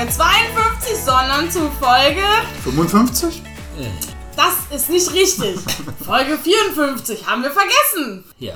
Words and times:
Folge 0.00 0.12
52, 0.14 0.96
sondern 0.96 1.50
zu 1.50 1.70
Folge. 1.78 2.24
55? 2.64 3.42
Das 4.34 4.54
ist 4.74 4.88
nicht 4.88 5.12
richtig. 5.12 5.58
Folge 6.06 6.38
54 6.38 7.26
haben 7.26 7.42
wir 7.42 7.50
vergessen. 7.50 8.24
Ja. 8.38 8.54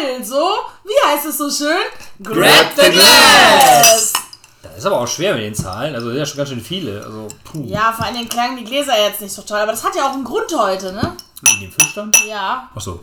Also, 0.00 0.42
wie 0.84 1.06
heißt 1.06 1.26
es 1.26 1.36
so 1.36 1.50
schön? 1.50 1.84
Grab 2.22 2.72
the 2.80 2.90
glass! 2.90 4.14
Das 4.62 4.78
ist 4.78 4.86
aber 4.86 5.00
auch 5.00 5.06
schwer 5.06 5.34
mit 5.34 5.42
den 5.42 5.54
Zahlen. 5.54 5.94
Also, 5.94 6.06
das 6.06 6.14
sind 6.14 6.18
ja 6.18 6.26
schon 6.26 6.36
ganz 6.38 6.48
schön 6.48 6.60
viele. 6.62 7.04
Also, 7.04 7.28
puh. 7.44 7.66
Ja, 7.66 7.92
vor 7.92 8.06
allen 8.06 8.14
Dingen 8.14 8.30
klangen 8.30 8.56
die 8.56 8.64
Gläser 8.64 8.98
jetzt 8.98 9.20
nicht 9.20 9.34
so 9.34 9.42
toll, 9.42 9.58
aber 9.58 9.72
das 9.72 9.84
hat 9.84 9.94
ja 9.94 10.08
auch 10.08 10.14
einen 10.14 10.24
Grund 10.24 10.50
heute, 10.56 10.94
ne? 10.94 11.14
In 11.56 11.60
dem 11.60 11.72
Füllstand? 11.72 12.16
Ja. 12.26 12.70
Achso. 12.74 13.02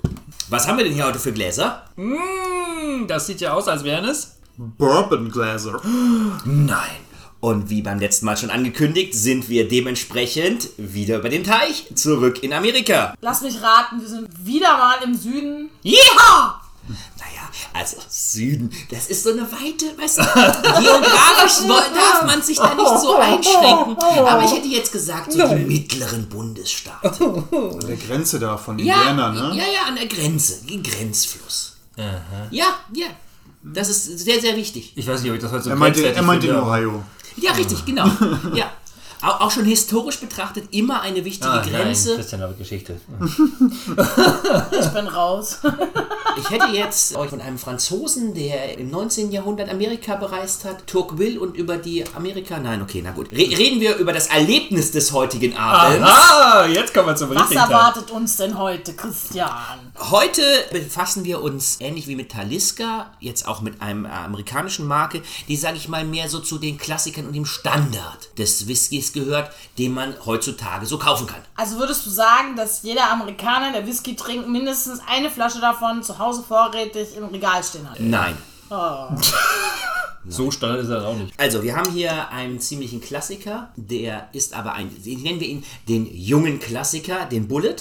Was 0.49 0.67
haben 0.67 0.79
wir 0.79 0.85
denn 0.85 0.95
hier 0.95 1.05
heute 1.05 1.19
für 1.19 1.31
Gläser? 1.31 1.83
Mmh, 1.95 3.05
das 3.07 3.27
sieht 3.27 3.39
ja 3.39 3.53
aus, 3.53 3.67
als 3.67 3.83
wären 3.83 4.05
es. 4.05 4.37
Bourbon 4.57 5.29
Gläser. 5.29 5.79
Nein. 6.43 7.02
Und 7.43 7.69
wie 7.69 7.81
beim 7.81 7.99
letzten 7.99 8.25
Mal 8.25 8.37
schon 8.37 8.51
angekündigt, 8.51 9.13
sind 9.13 9.49
wir 9.49 9.67
dementsprechend 9.67 10.69
wieder 10.77 11.17
über 11.17 11.27
den 11.27 11.43
Teich 11.43 11.87
zurück 11.93 12.41
in 12.41 12.53
Amerika. 12.53 13.15
Lass 13.19 13.41
mich 13.41 13.61
raten, 13.61 13.99
wir 13.99 14.07
sind 14.07 14.29
wieder 14.45 14.77
mal 14.77 14.95
im 15.03 15.13
Süden. 15.13 15.69
Ja! 15.81 16.61
Naja, 16.87 17.49
also 17.73 17.97
Süden, 18.07 18.71
das 18.89 19.07
ist 19.07 19.23
so 19.23 19.31
eine 19.31 19.41
weite, 19.41 19.87
weißt 19.99 20.19
du, 20.19 20.23
geografisch 20.81 21.67
darf 21.67 22.25
man 22.25 22.41
sich 22.41 22.55
da 22.55 22.75
nicht 22.75 22.99
so 23.01 23.15
einschränken. 23.17 23.97
Aber 23.97 24.45
ich 24.45 24.53
hätte 24.53 24.67
jetzt 24.69 24.93
gesagt, 24.93 25.33
so 25.33 25.45
die 25.45 25.65
mittleren 25.65 26.29
Bundesstaaten. 26.29 27.43
An 27.51 27.79
der 27.85 27.97
Grenze 27.97 28.39
da 28.39 28.55
von 28.55 28.79
Ja, 28.79 29.09
Indiana, 29.09 29.31
ne? 29.33 29.57
ja, 29.57 29.65
ja, 29.65 29.87
an 29.89 29.95
der 29.97 30.07
Grenze, 30.07 30.61
Grenzfluss. 30.65 31.75
Ja, 31.97 32.67
ja, 32.93 33.07
das 33.63 33.89
ist 33.89 34.19
sehr, 34.19 34.39
sehr 34.39 34.55
wichtig. 34.55 34.93
Ich 34.95 35.05
weiß 35.05 35.21
nicht, 35.21 35.29
ob 35.31 35.35
ich 35.35 35.43
das 35.43 35.51
heute 35.51 35.63
so 35.65 35.69
Er 35.71 35.75
meinte, 35.75 36.05
er 36.07 36.21
meinte 36.21 36.47
in 36.47 36.55
Ohio. 36.55 37.03
Ja, 37.37 37.51
richtig, 37.53 37.85
genau. 37.85 38.05
Ja. 38.53 38.71
Auch, 39.25 39.39
auch 39.39 39.51
schon 39.51 39.63
historisch 39.63 40.19
betrachtet 40.19 40.65
immer 40.71 40.99
eine 41.01 41.23
wichtige 41.23 41.49
Ah, 41.49 41.61
Grenze. 41.65 42.09
Nein, 42.09 42.17
Christian, 42.17 42.41
aber 42.41 42.53
Geschichte. 42.55 42.99
Ich 44.79 44.87
bin 44.89 45.07
raus. 45.07 45.59
Ich 46.35 46.49
hätte 46.49 46.65
jetzt 46.73 47.15
euch 47.15 47.29
von 47.29 47.39
einem 47.41 47.59
Franzosen, 47.59 48.33
der 48.33 48.79
im 48.79 48.89
19. 48.89 49.31
Jahrhundert 49.31 49.69
Amerika 49.69 50.15
bereist 50.15 50.65
hat, 50.65 50.87
Tocqueville 50.87 51.39
und 51.39 51.55
über 51.55 51.77
die 51.77 52.03
Amerika. 52.15 52.57
Nein, 52.57 52.81
okay, 52.81 53.01
na 53.03 53.11
gut. 53.11 53.31
Re 53.31 53.37
reden 53.37 53.79
wir 53.79 53.97
über 53.97 54.13
das 54.13 54.27
Erlebnis 54.27 54.89
des 54.89 55.11
heutigen 55.11 55.55
Abends. 55.55 56.01
Ah, 56.09 56.65
jetzt 56.65 56.91
kommen 56.91 57.05
wir 57.09 57.15
zum 57.15 57.29
Was 57.29 57.37
richtigen 57.43 57.61
Teil. 57.61 57.71
erwartet 57.71 58.09
uns 58.09 58.35
denn 58.37 58.57
heute, 58.57 58.93
Christian? 58.95 59.91
Heute 60.11 60.41
befassen 60.73 61.23
wir 61.23 61.41
uns 61.41 61.77
ähnlich 61.79 62.07
wie 62.07 62.17
mit 62.17 62.31
Taliska, 62.31 63.11
jetzt 63.21 63.47
auch 63.47 63.61
mit 63.61 63.81
einem 63.81 64.05
amerikanischen 64.05 64.85
Marke, 64.85 65.21
die, 65.47 65.55
sage 65.55 65.77
ich 65.77 65.87
mal, 65.87 66.03
mehr 66.03 66.27
so 66.27 66.39
zu 66.41 66.57
den 66.57 66.77
Klassikern 66.77 67.25
und 67.25 67.33
dem 67.33 67.45
Standard 67.45 68.37
des 68.37 68.67
Whiskys 68.67 69.13
gehört, 69.13 69.51
den 69.77 69.93
man 69.93 70.13
heutzutage 70.25 70.85
so 70.87 70.97
kaufen 70.97 71.25
kann. 71.27 71.41
Also 71.55 71.77
würdest 71.77 72.05
du 72.05 72.09
sagen, 72.09 72.57
dass 72.57 72.83
jeder 72.83 73.09
Amerikaner, 73.11 73.71
der 73.71 73.87
Whisky 73.87 74.17
trinkt, 74.17 74.49
mindestens 74.49 74.99
eine 75.07 75.29
Flasche 75.29 75.61
davon 75.61 76.03
zu 76.03 76.19
Hause 76.19 76.43
vorrätig 76.45 77.15
im 77.15 77.25
Regal 77.25 77.63
stehen 77.63 77.89
hat? 77.89 77.99
Nein. 78.01 78.37
So 80.27 80.51
standard 80.51 80.81
ist 80.81 80.89
das 80.89 81.03
auch 81.03 81.17
nicht. 81.17 81.33
Also, 81.37 81.63
wir 81.63 81.75
haben 81.75 81.91
hier 81.91 82.29
einen 82.29 82.59
ziemlichen 82.59 83.01
Klassiker, 83.01 83.71
der 83.75 84.29
ist 84.33 84.53
aber 84.53 84.73
ein, 84.73 84.89
nennen 85.05 85.39
wir 85.39 85.47
ihn 85.47 85.63
den 85.87 86.07
jungen 86.13 86.59
Klassiker, 86.59 87.25
den 87.25 87.47
Bullet. 87.47 87.75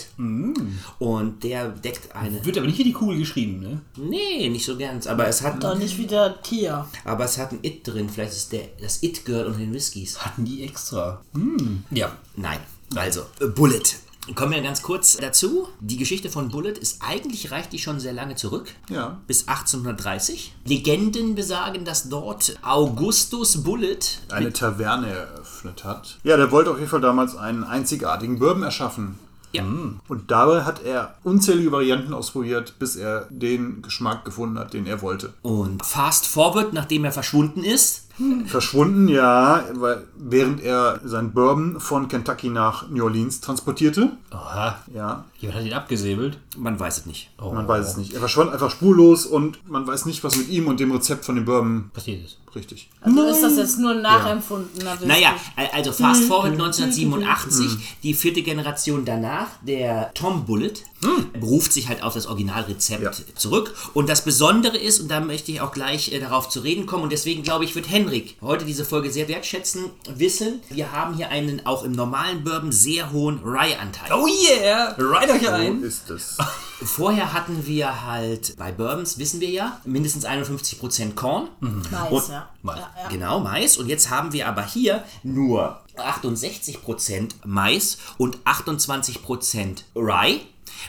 Und 0.98 1.44
der 1.44 1.68
deckt 1.68 2.14
eine, 2.14 2.44
Wird 2.44 2.58
aber 2.58 2.66
nicht 2.66 2.78
wie 2.78 2.84
die 2.84 2.92
Kugel 2.92 3.18
geschrieben, 3.18 3.60
ne? 3.60 3.80
nee, 3.96 4.48
nicht 4.48 4.64
so 4.64 4.76
ganz, 4.76 5.06
aber 5.06 5.26
es 5.28 5.42
hat, 5.42 5.62
Doch 5.62 5.76
nicht 5.78 5.98
wie 5.98 6.06
der 6.06 6.40
Tier. 6.42 6.86
aber 7.04 7.24
es 7.24 7.38
hat 7.38 7.52
ein 7.52 7.60
It 7.62 7.86
drin, 7.86 8.08
vielleicht 8.08 8.32
ist 8.32 8.52
der, 8.52 8.68
das 8.80 9.02
It-Girl 9.02 9.46
unter 9.46 9.58
den 9.58 9.72
Whiskys. 9.72 10.18
Hatten 10.24 10.44
die 10.44 10.64
extra. 10.64 11.22
Hm. 11.34 11.84
Ja. 11.90 12.16
Nein, 12.36 12.58
also, 12.94 13.22
äh, 13.40 13.46
Bullet. 13.46 13.82
Kommen 14.36 14.52
wir 14.52 14.62
ganz 14.62 14.82
kurz 14.82 15.16
dazu. 15.16 15.66
Die 15.80 15.96
Geschichte 15.96 16.30
von 16.30 16.48
Bullet 16.48 16.72
ist 16.78 17.02
eigentlich, 17.02 17.50
reicht 17.50 17.72
die 17.72 17.80
schon 17.80 17.98
sehr 17.98 18.12
lange 18.12 18.36
zurück. 18.36 18.68
Ja. 18.88 19.20
Bis 19.26 19.48
1830. 19.48 20.54
Legenden 20.64 21.34
besagen, 21.34 21.84
dass 21.84 22.08
dort 22.08 22.56
Augustus 22.62 23.64
Bullet 23.64 23.98
Eine 24.30 24.52
Taverne 24.52 25.08
eröffnet 25.08 25.82
hat. 25.84 26.18
Ja, 26.22 26.36
der 26.36 26.52
wollte 26.52 26.70
auf 26.70 26.78
jeden 26.78 26.88
Fall 26.90 27.00
damals 27.00 27.34
einen 27.36 27.64
einzigartigen 27.64 28.38
Bourbon 28.38 28.62
erschaffen. 28.62 29.18
ja, 29.52 29.64
Und 29.64 30.30
dabei 30.30 30.62
hat 30.62 30.84
er 30.84 31.16
unzählige 31.24 31.72
Varianten 31.72 32.14
ausprobiert, 32.14 32.78
bis 32.78 32.94
er 32.94 33.26
den 33.28 33.82
Geschmack 33.82 34.24
gefunden 34.24 34.56
hat, 34.58 34.72
den 34.72 34.86
er 34.86 35.02
wollte. 35.02 35.34
und 35.42 35.84
fast 35.84 36.26
forward, 36.26 36.72
nachdem 36.72 37.04
er 37.04 37.12
verschwunden 37.12 37.64
ist, 37.64 38.06
Verschwunden, 38.46 39.08
ja, 39.08 39.64
weil 39.74 40.04
während 40.16 40.62
er 40.62 41.00
sein 41.04 41.32
Bourbon 41.32 41.80
von 41.80 42.08
Kentucky 42.08 42.50
nach 42.50 42.88
New 42.88 43.04
Orleans 43.04 43.40
transportierte. 43.40 44.12
Aha. 44.30 44.78
Ja, 44.94 45.24
Jemand 45.38 45.58
hat 45.58 45.66
ihn 45.66 45.72
abgesäbelt. 45.72 46.38
man 46.56 46.78
weiß 46.78 46.98
es 46.98 47.06
nicht. 47.06 47.30
man 47.40 47.66
weiß 47.66 47.88
es 47.88 47.96
nicht. 47.96 48.12
Er 48.14 48.20
verschwand 48.20 48.52
einfach 48.52 48.70
spurlos 48.70 49.26
und 49.26 49.68
man 49.68 49.86
weiß 49.86 50.06
nicht, 50.06 50.22
was 50.24 50.36
mit 50.36 50.48
ihm 50.48 50.66
und 50.68 50.78
dem 50.80 50.92
Rezept 50.92 51.24
von 51.24 51.34
dem 51.36 51.44
Bourbon 51.44 51.90
Passiert 51.92 52.24
ist. 52.24 52.38
Richtig. 52.54 52.88
Also 53.00 53.22
ist 53.24 53.42
das 53.42 53.56
jetzt 53.56 53.78
nur 53.78 53.92
ein 53.92 54.02
nachempfundener 54.02 54.92
Whisky? 54.94 55.06
Naja, 55.06 55.34
also 55.72 55.92
fast 55.92 56.24
forward 56.24 56.52
1987, 56.52 57.66
die 58.02 58.14
vierte 58.14 58.42
Generation 58.42 59.04
danach, 59.04 59.48
der 59.62 60.12
Tom 60.14 60.44
Bullet, 60.44 60.74
beruft 61.38 61.72
sich 61.72 61.88
halt 61.88 62.02
auf 62.04 62.14
das 62.14 62.26
Originalrezept 62.26 63.02
Ja. 63.02 63.10
zurück. 63.34 63.74
Und 63.92 64.08
das 64.08 64.22
Besondere 64.24 64.76
ist, 64.78 65.00
und 65.00 65.08
da 65.10 65.20
möchte 65.20 65.50
ich 65.50 65.60
auch 65.60 65.72
gleich 65.72 66.12
äh, 66.12 66.20
darauf 66.20 66.48
zu 66.48 66.60
reden 66.60 66.86
kommen, 66.86 67.02
und 67.02 67.10
deswegen 67.12 67.42
glaube 67.42 67.64
ich, 67.64 67.74
wird 67.74 67.90
Henrik 67.90 68.36
heute 68.40 68.64
diese 68.64 68.84
Folge 68.84 69.10
sehr 69.10 69.26
wertschätzen, 69.26 69.86
wissen, 70.14 70.60
wir 70.70 70.92
haben 70.92 71.14
hier 71.14 71.30
einen 71.30 71.66
auch 71.66 71.82
im 71.82 71.90
normalen 71.92 72.44
Bourbon 72.44 72.70
sehr 72.70 73.10
hohen 73.10 73.40
Rye-Anteil. 73.44 74.12
Oh 74.12 74.28
yeah! 74.28 74.94
Reit 74.96 75.30
euch 75.30 75.48
ein! 75.50 75.82
Ist 75.82 76.08
es. 76.10 76.36
Vorher 76.84 77.32
hatten 77.32 77.66
wir 77.66 78.06
halt 78.06 78.54
bei 78.56 78.70
Bourbons, 78.70 79.18
wissen 79.18 79.40
wir 79.40 79.50
ja, 79.50 79.80
mindestens 79.84 80.24
51% 80.24 81.14
Korn. 81.14 81.48
Mais, 81.60 82.10
Und- 82.12 82.28
ja. 82.28 82.41
Mais. 82.62 82.78
ja, 82.78 82.90
ja. 83.02 83.08
Genau, 83.08 83.40
Mais. 83.40 83.76
Und 83.76 83.88
jetzt 83.88 84.10
haben 84.10 84.32
wir 84.32 84.48
aber 84.48 84.64
hier 84.64 85.04
nur 85.22 85.80
68% 85.96 87.30
Mais 87.44 87.98
und 88.18 88.38
28% 88.44 89.82
Rye. 89.94 90.40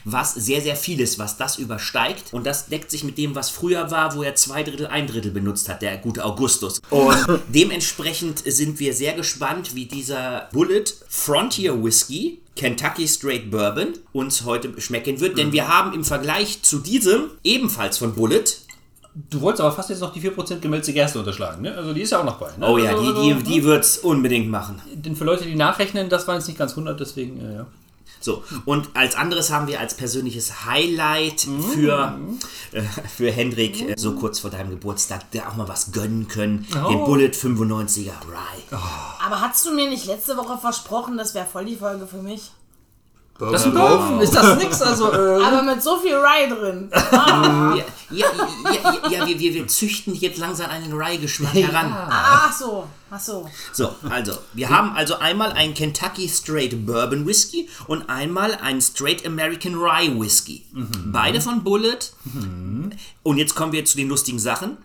Was 0.06 0.34
sehr, 0.34 0.62
sehr 0.62 0.75
viel 0.75 1.00
ist, 1.00 1.19
was 1.19 1.38
das 1.38 1.58
übersteigt. 1.58 2.34
Und 2.34 2.46
das 2.46 2.68
deckt 2.68 2.90
sich 2.90 3.03
mit 3.03 3.18
dem, 3.18 3.36
was 3.36 3.50
früher 3.50 3.92
war, 3.92 4.16
wo 4.16 4.24
er 4.24 4.36
zwei 4.36 4.63
Drittel, 4.63 4.88
ein 4.88 5.08
Drittel 5.08 5.31
benutzt 5.31 5.69
hat, 5.69 5.81
der 5.81 5.97
gute 5.97 6.25
Augustus. 6.25 6.81
Und 6.90 7.18
dementsprechend 7.47 8.40
sind 8.46 8.80
wir 8.80 8.94
sehr 8.94 9.13
gespannt, 9.13 9.75
wie 9.75 9.86
dieser 9.86 10.50
Bullet 10.52 10.86
Frontier 11.08 11.84
Whisky, 11.84 12.42
Kentucky 12.56 13.08
Straight 13.08 13.52
Bourbon, 13.52 13.94
uns 14.13 14.44
heute 14.44 14.80
schmecken 14.81 15.19
wird. 15.19 15.38
Denn 15.38 15.52
wir 15.52 15.68
haben 15.68 15.94
im 15.94 16.03
Vergleich 16.03 16.62
zu 16.63 16.80
diesem, 16.80 17.31
ebenfalls 17.44 17.97
von 17.97 18.13
Bullet, 18.16 18.44
Du 19.16 19.41
wolltest 19.41 19.62
aber 19.62 19.72
fast 19.72 19.91
jetzt 19.91 20.00
noch 20.00 20.12
die 20.12 20.22
4% 20.22 20.59
gemälzte 20.59 20.91
Gerste 20.91 21.19
unterschlagen, 21.19 21.62
ne? 21.62 21.75
Also 21.75 21.94
die 21.94 22.01
ist 22.01 22.12
ja 22.12 22.19
auch 22.19 22.24
noch 22.24 22.40
bei, 22.40 22.50
ne? 22.57 22.68
oh 22.68 22.79
ja, 22.79 22.91
also, 22.91 23.22
die, 23.22 23.34
die, 23.35 23.44
die 23.44 23.63
wird 23.63 23.84
es 23.84 24.00
unbedingt 24.00 24.50
machen. 24.50 24.81
Denn 24.91 25.16
für 25.16 25.24
Leute, 25.24 25.46
die 25.46 25.56
nachrechnen, 25.56 26.09
das 26.09 26.28
waren 26.28 26.38
jetzt 26.38 26.47
nicht 26.47 26.57
ganz 26.57 26.72
100, 26.72 27.00
deswegen, 27.00 27.40
äh, 27.40 27.56
ja. 27.57 27.66
So, 28.19 28.44
und 28.66 28.90
als 28.96 29.16
anderes 29.16 29.51
haben 29.51 29.68
wir 29.68 29.81
als 29.81 29.96
persönliches 29.96 30.66
Highlight 30.66 31.41
für, 31.74 32.18
äh, 32.71 32.81
für 32.81 33.30
Hendrik, 33.30 33.81
äh, 33.81 33.95
so 33.98 34.13
kurz 34.13 34.39
vor 34.39 34.50
deinem 34.50 34.69
Geburtstag, 34.69 35.30
der 35.31 35.50
auch 35.50 35.57
mal 35.57 35.68
was 35.68 35.92
gönnen 35.92 36.27
können, 36.30 36.66
den 36.71 37.04
Bullet 37.04 37.31
95er 37.31 38.13
Rye. 38.27 38.77
Aber 39.24 39.42
hast 39.42 39.66
du 39.66 39.74
mir 39.74 39.89
nicht 39.89 40.06
letzte 40.06 40.38
Woche 40.38 40.57
versprochen, 40.57 41.18
das 41.18 41.36
wäre 41.36 41.45
voll 41.45 41.66
die 41.66 41.75
Folge 41.75 42.07
für 42.07 42.21
mich? 42.21 42.51
Bourbon 43.38 43.53
Das 43.53 43.62
ist 43.62 43.68
ein. 43.68 43.74
Bourbon, 43.74 44.21
ist 44.21 44.35
das 44.35 44.57
nix? 44.57 44.81
Also, 44.81 45.12
äh, 45.12 45.44
Aber 45.44 45.63
mit 45.63 45.81
so 45.81 45.97
viel 45.97 46.15
Rye 46.15 46.47
drin. 46.50 46.89
Ah, 46.94 47.75
Ja, 47.75 47.83
ja, 48.12 48.27
ja, 48.71 48.71
ja, 48.71 49.09
ja 49.09 49.27
wir, 49.27 49.39
wir, 49.39 49.53
wir 49.56 49.68
züchten 49.68 50.13
jetzt 50.13 50.38
langsam 50.38 50.69
einen 50.69 50.94
Rye-Geschmack 50.94 51.53
heran. 51.53 51.91
ach 51.91 52.53
so, 52.53 52.88
ach 53.09 53.19
so. 53.19 53.50
So, 53.71 53.95
also, 54.09 54.33
wir 54.53 54.69
haben 54.69 54.95
also 54.95 55.18
einmal 55.18 55.51
einen 55.53 55.74
Kentucky 55.74 56.30
Straight 56.30 56.85
Bourbon 56.85 57.25
Whisky 57.25 57.68
und 57.88 58.07
einmal 58.09 58.53
einen 58.56 58.81
Straight 58.81 59.25
American 59.25 59.75
Rye 59.75 60.19
Whisky. 60.19 60.65
Beide 61.06 61.41
von 61.41 61.63
Bullet. 61.63 62.00
Und 63.24 63.38
jetzt 63.38 63.56
kommen 63.56 63.71
wir 63.71 63.83
zu 63.85 63.97
den 63.97 64.09
lustigen 64.09 64.39
Sachen. 64.39 64.77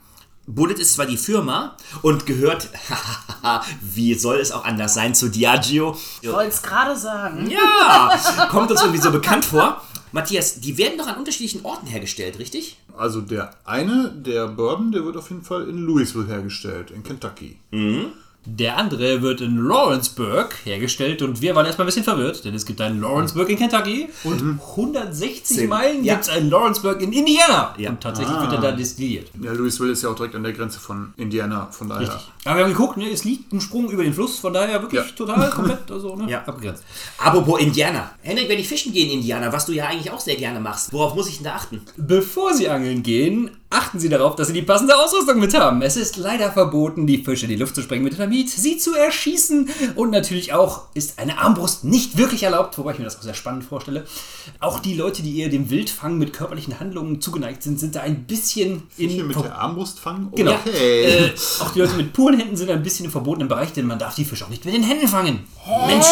Bullet 0.48 0.74
ist 0.74 0.94
zwar 0.94 1.04
die 1.04 1.18
Firma 1.18 1.76
und 2.00 2.24
gehört, 2.24 2.70
wie 3.82 4.14
soll 4.14 4.38
es 4.38 4.50
auch 4.50 4.64
anders 4.64 4.94
sein, 4.94 5.14
zu 5.14 5.28
Diageo. 5.28 5.94
Ich 6.22 6.32
wollte 6.32 6.50
es 6.50 6.62
gerade 6.62 6.96
sagen. 6.96 7.50
Ja, 7.50 8.18
kommt 8.50 8.70
uns 8.70 8.80
irgendwie 8.80 9.00
so 9.00 9.10
bekannt 9.10 9.44
vor. 9.44 9.82
Matthias, 10.10 10.60
die 10.60 10.78
werden 10.78 10.96
doch 10.96 11.06
an 11.06 11.16
unterschiedlichen 11.16 11.66
Orten 11.66 11.86
hergestellt, 11.86 12.38
richtig? 12.38 12.78
Also 12.96 13.20
der 13.20 13.50
eine, 13.66 14.10
der 14.10 14.48
Bourbon, 14.48 14.90
der 14.90 15.04
wird 15.04 15.18
auf 15.18 15.28
jeden 15.28 15.42
Fall 15.42 15.68
in 15.68 15.84
Louisville 15.84 16.26
hergestellt, 16.26 16.90
in 16.90 17.02
Kentucky. 17.02 17.58
Der 18.50 18.78
andere 18.78 19.20
wird 19.20 19.42
in 19.42 19.58
Lawrenceburg 19.58 20.54
hergestellt 20.64 21.20
und 21.20 21.42
wir 21.42 21.54
waren 21.54 21.66
erstmal 21.66 21.84
ein 21.84 21.88
bisschen 21.88 22.02
verwirrt, 22.04 22.46
denn 22.46 22.54
es 22.54 22.64
gibt 22.64 22.80
einen 22.80 22.98
Lawrenceburg 22.98 23.50
in 23.50 23.58
Kentucky 23.58 24.08
und 24.24 24.58
160 24.58 25.44
Zehn. 25.44 25.68
Meilen 25.68 26.02
Ja. 26.02 26.14
gibt 26.14 26.24
es 26.24 26.30
einen 26.30 26.48
Lawrenceburg 26.48 27.02
in 27.02 27.12
Indiana. 27.12 27.74
Ja. 27.76 27.90
Und 27.90 28.00
tatsächlich 28.00 28.40
wird 28.40 28.52
er 28.54 28.60
da 28.60 28.72
destilliert. 28.72 29.28
Ja, 29.42 29.52
Louisville 29.52 29.92
ist 29.92 30.02
ja 30.02 30.08
auch 30.08 30.14
direkt 30.14 30.34
an 30.34 30.42
der 30.44 30.54
Grenze 30.54 30.80
von 30.80 31.12
Indiana, 31.18 31.68
von 31.70 31.90
daher. 31.90 32.08
Richtig. 32.08 32.26
Aber 32.46 32.56
wir 32.56 32.64
haben 32.64 32.72
geguckt, 32.72 32.96
ne, 32.96 33.10
es 33.10 33.24
liegt 33.24 33.52
ein 33.52 33.60
Sprung 33.60 33.90
über 33.90 34.02
den 34.02 34.14
Fluss, 34.14 34.38
von 34.38 34.52
daher 34.54 34.80
wirklich 34.80 35.02
Ja. 35.02 35.06
total 35.14 35.50
komplett 35.50 35.90
also, 35.90 36.16
ne, 36.16 36.30
Ja. 36.30 36.42
abgegrenzt. 36.46 36.84
Apropos 37.18 37.60
Indiana. 37.60 38.12
Henrik, 38.22 38.48
wenn 38.48 38.58
ich 38.58 38.66
fischen 38.66 38.94
gehe 38.94 39.04
in 39.04 39.12
Indiana, 39.18 39.52
was 39.52 39.66
du 39.66 39.72
ja 39.72 39.88
eigentlich 39.88 40.10
auch 40.10 40.20
sehr 40.20 40.36
gerne 40.36 40.58
machst, 40.58 40.90
worauf 40.94 41.14
muss 41.14 41.28
ich 41.28 41.34
denn 41.36 41.44
da 41.44 41.54
achten? 41.56 41.82
Bevor 41.98 42.54
Sie 42.54 42.68
angeln 42.70 43.02
gehen, 43.02 43.50
achten 43.70 43.98
Sie 44.00 44.08
darauf, 44.08 44.34
dass 44.36 44.48
Sie 44.48 44.54
die 44.54 44.62
passende 44.62 44.96
Ausrüstung 44.96 45.38
mit 45.40 45.52
haben. 45.58 45.82
Es 45.82 45.96
ist 45.96 46.16
leider 46.16 46.50
verboten, 46.52 47.06
die 47.06 47.22
Fische 47.22 47.44
in 47.46 47.50
die 47.50 47.56
Luft 47.56 47.74
zu 47.74 47.82
sprengen 47.82 48.04
mit 48.04 48.14
Dynamit, 48.14 48.48
sie 48.48 48.78
zu 48.78 48.94
erschießen 48.94 49.68
und 49.94 50.10
natürlich 50.10 50.52
auch 50.54 50.84
ist 50.94 51.18
eine 51.18 51.38
Armbrust 51.38 51.84
nicht 51.84 52.16
wirklich 52.16 52.42
erlaubt, 52.42 52.78
wobei 52.78 52.92
ich 52.92 52.98
mir 52.98 53.04
das 53.04 53.18
auch 53.18 53.22
sehr 53.22 53.34
spannend 53.34 53.64
vorstelle. 53.64 54.06
Auch 54.60 54.78
die 54.80 54.94
Leute, 54.94 55.22
die 55.22 55.38
eher 55.38 55.48
dem 55.50 55.68
Wildfang 55.70 56.16
mit 56.18 56.32
körperlichen 56.32 56.80
Handlungen 56.80 57.20
zugeneigt 57.20 57.62
sind, 57.62 57.78
sind 57.78 57.94
da 57.94 58.00
ein 58.00 58.24
bisschen 58.24 58.84
in 58.96 59.10
Hier 59.10 59.24
mit 59.24 59.36
Ver- 59.36 59.42
der 59.42 59.58
Armbrust 59.58 60.00
fangen? 60.00 60.32
Genau. 60.34 60.52
Okay. 60.54 61.04
Äh, 61.04 61.32
auch 61.60 61.70
die 61.70 61.80
Leute 61.80 61.94
mit 61.94 62.12
puren 62.14 62.38
Händen 62.38 62.56
sind 62.56 62.70
ein 62.70 62.82
bisschen 62.82 63.04
im 63.04 63.10
verbotenen 63.10 63.48
Bereich, 63.48 63.72
denn 63.72 63.86
man 63.86 63.98
darf 63.98 64.14
die 64.14 64.24
Fische 64.24 64.44
auch 64.46 64.50
nicht 64.50 64.64
mit 64.64 64.74
den 64.74 64.82
Händen 64.82 65.08
fangen. 65.08 65.44
Mensch, 65.86 66.06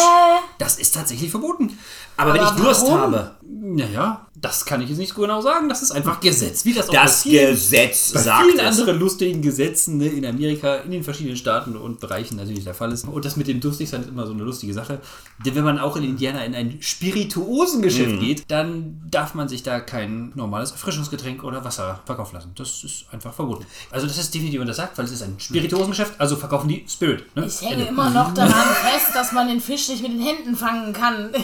das 0.59 0.77
ist 0.77 0.93
tatsächlich 0.93 1.31
verboten. 1.31 1.77
Aber, 2.17 2.33
wenn 2.33 2.41
ich 2.41 2.47
Aber 2.47 2.61
Durst 2.63 2.83
warum? 2.83 2.99
habe, 2.99 3.35
Naja, 3.49 4.27
das 4.35 4.65
kann 4.65 4.81
ich 4.81 4.89
jetzt 4.89 4.97
nicht 4.97 5.13
so 5.13 5.21
genau 5.21 5.39
sagen. 5.41 5.69
Das 5.69 5.81
ist 5.81 5.91
einfach 5.91 6.19
Gesetz. 6.19 6.65
Wie 6.65 6.73
das 6.73 6.89
auch 6.89 6.93
das 6.93 7.23
bei 7.23 7.29
vielen- 7.29 7.51
Gesetz 7.51 8.11
bei 8.13 8.19
sagt 8.21 8.43
vielen 8.45 8.59
es. 8.59 8.65
anderen 8.79 8.99
lustigen 8.99 9.41
Gesetzen 9.41 9.97
ne, 9.97 10.07
in 10.07 10.25
Amerika, 10.25 10.75
in 10.77 10.91
den 10.91 11.03
verschiedenen 11.03 11.37
Staaten 11.37 11.75
und 11.77 11.99
Bereichen 12.01 12.35
natürlich 12.35 12.65
der 12.65 12.73
Fall 12.73 12.91
ist. 12.91 13.07
Und 13.07 13.23
das 13.25 13.37
mit 13.37 13.47
dem 13.47 13.59
Durstigsein 13.61 14.01
ist 14.01 14.09
immer 14.09 14.25
so 14.27 14.33
eine 14.33 14.43
lustige 14.43 14.73
Sache. 14.73 14.99
Denn 15.45 15.55
wenn 15.55 15.63
man 15.63 15.79
auch 15.79 15.95
in 15.95 16.03
Indiana 16.03 16.43
in 16.43 16.53
ein 16.55 16.77
Spirituosengeschäft 16.81 18.15
Mhm. 18.15 18.19
geht, 18.19 18.43
dann 18.51 19.01
darf 19.09 19.33
man 19.33 19.47
sich 19.47 19.63
da 19.63 19.79
kein 19.79 20.31
normales 20.35 20.71
Erfrischungsgetränk 20.71 21.43
oder 21.43 21.63
Wasser 21.63 22.01
verkaufen 22.05 22.35
lassen. 22.35 22.51
Das 22.55 22.83
ist 22.83 23.05
einfach 23.11 23.33
verboten. 23.33 23.65
Also 23.91 24.07
das 24.07 24.17
ist 24.17 24.33
definitiv 24.33 24.61
untersagt, 24.61 24.97
weil 24.97 25.05
es 25.05 25.11
ist 25.11 25.23
ein 25.23 25.35
Spirituosengeschäft, 25.39 26.19
also 26.19 26.35
verkaufen 26.35 26.67
die 26.67 26.85
Spirit. 26.89 27.33
Ne? 27.35 27.45
Ich 27.45 27.61
hänge 27.61 27.75
Ende. 27.75 27.85
immer 27.87 28.09
noch 28.09 28.33
daran 28.33 28.51
fest, 28.51 29.15
dass 29.15 29.31
man 29.31 29.47
den 29.47 29.61
Fisch 29.61 29.87
nicht 29.89 30.01
mit 30.03 30.11
den 30.11 30.21
Händen 30.21 30.55
fangen 30.55 30.91
kann. 30.93 31.31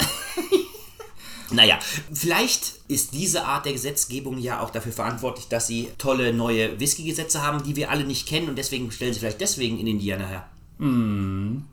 Naja, 1.54 1.80
vielleicht 2.14 2.74
ist 2.88 3.14
diese 3.14 3.46
Art 3.46 3.66
der 3.66 3.74
Gesetzgebung 3.74 4.38
ja 4.38 4.60
auch 4.60 4.70
dafür 4.72 4.92
verantwortlich, 4.92 5.48
dass 5.48 5.68
sie 5.68 5.90
tolle 5.98 6.34
neue 6.34 6.80
Whisky-Gesetze 6.80 7.42
haben, 7.42 7.64
die 7.64 7.76
wir 7.76 7.90
alle 7.92 8.04
nicht 8.04 8.28
kennen 8.28 8.50
und 8.50 8.58
deswegen 8.58 8.92
stellen 8.92 9.14
sie 9.14 9.20
vielleicht 9.20 9.42
deswegen 9.42 9.80
in 9.80 9.88
Indiana 9.88 10.26
her. 10.26 10.46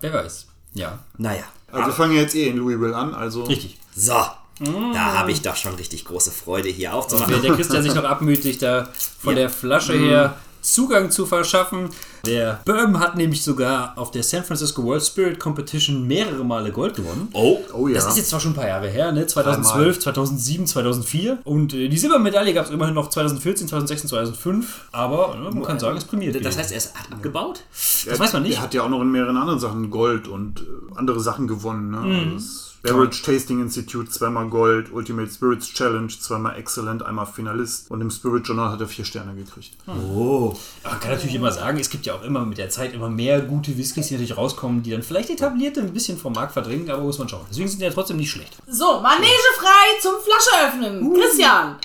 Wer 0.00 0.12
weiß. 0.12 0.46
Ja, 0.74 0.98
Naja. 1.18 1.42
also 1.72 1.86
wir 1.88 1.92
fangen 1.94 2.14
jetzt 2.14 2.34
eh 2.34 2.48
in 2.48 2.56
Louisville 2.58 2.94
an, 2.96 3.12
also. 3.14 3.42
richtig. 3.44 3.76
So, 3.96 4.12
da 4.12 5.14
habe 5.18 5.32
ich 5.32 5.42
doch 5.42 5.56
schon 5.56 5.74
richtig 5.74 6.04
große 6.04 6.30
Freude 6.30 6.68
hier 6.68 6.94
aufzumachen. 6.94 7.30
Während 7.30 7.44
der 7.44 7.54
Christian 7.56 7.82
sich 7.82 7.94
noch 7.94 8.04
abmütigt, 8.04 8.62
da 8.62 8.88
von 9.18 9.34
Ja. 9.34 9.40
der 9.42 9.50
Flasche 9.50 9.94
her 9.98 10.36
Zugang 10.62 11.10
zu 11.10 11.26
verschaffen. 11.26 11.88
Der 12.26 12.60
Bourbon 12.64 12.98
hat 13.00 13.16
nämlich 13.16 13.42
sogar 13.42 13.94
auf 13.96 14.10
der 14.10 14.22
San 14.22 14.44
Francisco 14.44 14.82
World 14.84 15.02
Spirit 15.02 15.38
Competition 15.38 16.06
mehrere 16.06 16.44
Male 16.44 16.70
Gold 16.70 16.94
gewonnen. 16.94 17.28
Oh, 17.32 17.58
Oh 17.72 17.88
ja. 17.88 17.94
Das 17.94 18.06
ist 18.08 18.16
jetzt 18.18 18.28
zwar 18.30 18.40
schon 18.40 18.52
ein 18.52 18.56
paar 18.56 18.68
Jahre 18.68 18.88
her, 18.88 19.10
ne? 19.12 19.26
2012, 19.26 19.74
Dreimal. 19.98 20.00
2007, 20.00 20.66
2004. 20.66 21.38
Und 21.44 21.72
äh, 21.74 21.88
die 21.88 21.96
Silbermedaille 21.98 22.52
gab 22.52 22.66
es 22.66 22.70
immerhin 22.70 22.94
noch 22.94 23.08
2014, 23.10 23.68
2016, 23.68 24.08
2005. 24.10 24.88
Aber 24.92 25.34
ne, 25.36 25.50
man 25.50 25.62
kann 25.62 25.78
sagen, 25.78 25.96
es 25.96 26.04
prämiert. 26.04 26.44
das 26.44 26.58
heißt, 26.58 26.72
er 26.72 26.76
ist- 26.78 26.94
hat 26.94 27.10
abgebaut? 27.12 27.60
das 28.06 28.18
weiß 28.18 28.32
man 28.34 28.42
nicht. 28.42 28.56
Er 28.56 28.62
hat 28.62 28.74
ja 28.74 28.82
auch 28.82 28.88
noch 28.88 29.00
in 29.00 29.10
mehreren 29.10 29.36
anderen 29.36 29.60
Sachen 29.60 29.90
Gold 29.90 30.28
und 30.28 30.60
äh, 30.60 30.64
andere 30.96 31.20
Sachen 31.20 31.46
gewonnen. 31.48 31.90
Ne? 31.90 31.96
Mhm. 31.98 32.32
Also 32.34 32.46
das 32.82 32.92
Beverage 32.92 33.22
Tasting 33.22 33.60
Institute 33.60 34.10
zweimal 34.10 34.48
Gold, 34.48 34.92
Ultimate 34.92 35.30
Spirits 35.30 35.72
Challenge 35.72 36.08
zweimal 36.08 36.56
Excellent, 36.56 37.04
einmal 37.04 37.26
Finalist 37.26 37.90
und 37.90 38.00
im 38.00 38.10
Spirit 38.10 38.46
Journal 38.46 38.72
hat 38.72 38.80
er 38.80 38.88
vier 38.88 39.04
Sterne 39.04 39.34
gekriegt. 39.34 39.76
Oh. 39.86 40.56
Man 40.82 41.00
kann 41.00 41.10
natürlich 41.10 41.34
immer 41.34 41.52
sagen, 41.52 41.78
es 41.78 41.90
gibt 41.90 42.06
ja 42.06 42.14
auch 42.14 42.22
immer 42.22 42.44
mit 42.46 42.58
der 42.58 42.70
Zeit 42.70 42.94
immer 42.94 43.10
mehr 43.10 43.42
gute 43.42 43.76
Whiskys, 43.76 44.08
die 44.08 44.14
natürlich 44.14 44.36
rauskommen, 44.36 44.82
die 44.82 44.90
dann 44.90 45.02
vielleicht 45.02 45.30
etablierte 45.30 45.80
ein 45.80 45.92
bisschen 45.92 46.16
vom 46.16 46.32
Markt 46.32 46.52
verdrängen, 46.52 46.90
aber 46.90 47.02
muss 47.02 47.18
man 47.18 47.28
schauen. 47.28 47.44
Deswegen 47.50 47.68
sind 47.68 47.80
die 47.80 47.84
ja 47.84 47.90
trotzdem 47.90 48.16
nicht 48.16 48.30
schlecht. 48.30 48.56
So, 48.66 49.00
Manege 49.00 49.30
frei 49.58 50.00
zum 50.00 50.14
Flasche 50.22 50.66
öffnen. 50.66 51.14
Christian. 51.14 51.76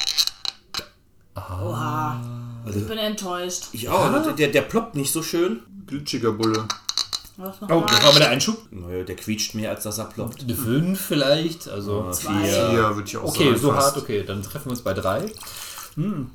Oha. 1.36 2.22
Ich 2.74 2.88
bin 2.88 2.98
enttäuscht. 2.98 3.66
Ich 3.74 3.90
auch. 3.90 4.36
Der, 4.36 4.48
der 4.48 4.62
ploppt 4.62 4.96
nicht 4.96 5.12
so 5.12 5.22
schön. 5.22 5.62
Glitschiger 5.88 6.32
Bulle. 6.32 6.68
Was 7.38 7.60
noch 7.62 7.70
Oh, 7.70 7.84
das 7.88 8.04
war 8.04 8.14
mal 8.14 8.20
der 8.20 8.30
Einschub. 8.30 8.58
Naja, 8.72 9.04
der 9.04 9.16
quietscht 9.16 9.56
mehr, 9.56 9.72
als 9.72 9.84
dass 9.84 9.98
er 9.98 10.06
ploppt. 10.06 10.44
Eine 10.44 10.56
5 10.56 11.00
vielleicht, 11.00 11.68
also 11.68 12.10
Zwei. 12.12 12.48
Ja, 12.50 12.96
würde 12.96 13.08
ich 13.08 13.18
auch 13.18 13.24
Okay, 13.26 13.50
sagen. 13.50 13.58
so 13.60 13.72
fast. 13.74 13.88
hart, 13.88 13.98
okay, 13.98 14.24
dann 14.26 14.42
treffen 14.44 14.66
wir 14.66 14.72
uns 14.72 14.82
bei 14.82 14.94
3. 14.94 15.26
Hm. 15.96 16.32